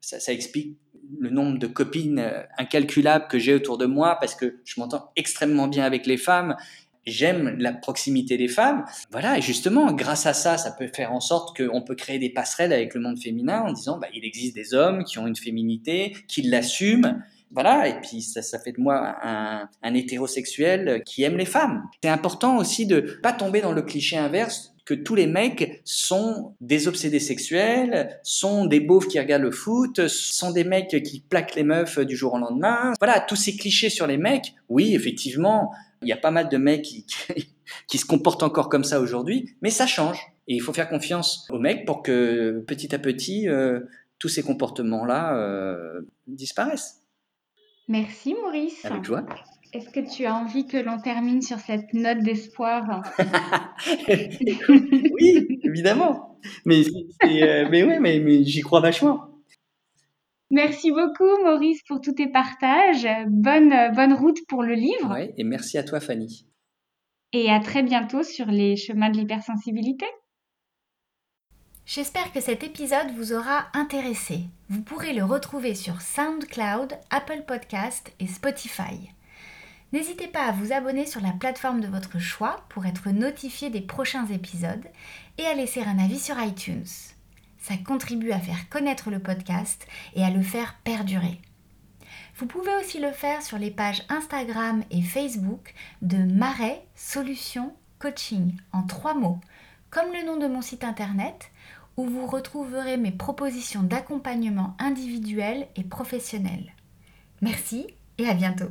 [0.00, 0.76] ça, ça, explique
[1.20, 2.20] le nombre de copines
[2.58, 6.56] incalculables que j'ai autour de moi parce que je m'entends extrêmement bien avec les femmes.
[7.10, 8.84] J'aime la proximité des femmes.
[9.10, 12.30] Voilà, et justement, grâce à ça, ça peut faire en sorte qu'on peut créer des
[12.30, 15.36] passerelles avec le monde féminin en disant, bah, il existe des hommes qui ont une
[15.36, 17.16] féminité, qui l'assument,
[17.52, 21.82] voilà, et puis ça, ça fait de moi un, hétérosexuel qui aime les femmes.
[22.02, 26.54] C'est important aussi de pas tomber dans le cliché inverse que tous les mecs sont
[26.60, 31.54] des obsédés sexuels, sont des beaufs qui regardent le foot, sont des mecs qui plaquent
[31.54, 32.92] les meufs du jour au lendemain.
[33.00, 35.72] Voilà, tous ces clichés sur les mecs, oui, effectivement,
[36.02, 37.48] il y a pas mal de mecs qui, qui,
[37.88, 40.20] qui se comportent encore comme ça aujourd'hui, mais ça change.
[40.48, 43.80] Et il faut faire confiance aux mecs pour que petit à petit, euh,
[44.18, 47.02] tous ces comportements-là euh, disparaissent.
[47.88, 48.84] Merci Maurice.
[48.84, 49.24] Avec joie.
[49.72, 53.02] Est-ce que tu as envie que l'on termine sur cette note d'espoir?
[54.68, 56.38] Oui, évidemment.
[56.64, 56.82] Mais,
[57.24, 59.29] euh, mais ouais, mais, mais j'y crois vachement.
[60.50, 63.06] Merci beaucoup Maurice pour tous tes partages.
[63.28, 65.12] Bonne, bonne route pour le livre.
[65.12, 66.46] Ouais, et merci à toi Fanny.
[67.32, 70.06] Et à très bientôt sur les chemins de l'hypersensibilité.
[71.86, 74.42] J'espère que cet épisode vous aura intéressé.
[74.68, 79.10] Vous pourrez le retrouver sur SoundCloud, Apple Podcast et Spotify.
[79.92, 83.80] N'hésitez pas à vous abonner sur la plateforme de votre choix pour être notifié des
[83.80, 84.86] prochains épisodes
[85.38, 86.86] et à laisser un avis sur iTunes.
[87.60, 91.40] Ça contribue à faire connaître le podcast et à le faire perdurer.
[92.36, 98.56] Vous pouvez aussi le faire sur les pages Instagram et Facebook de Marais Solutions Coaching
[98.72, 99.40] en trois mots,
[99.90, 101.50] comme le nom de mon site internet
[101.96, 106.72] où vous retrouverez mes propositions d'accompagnement individuel et professionnel.
[107.42, 108.70] Merci et à bientôt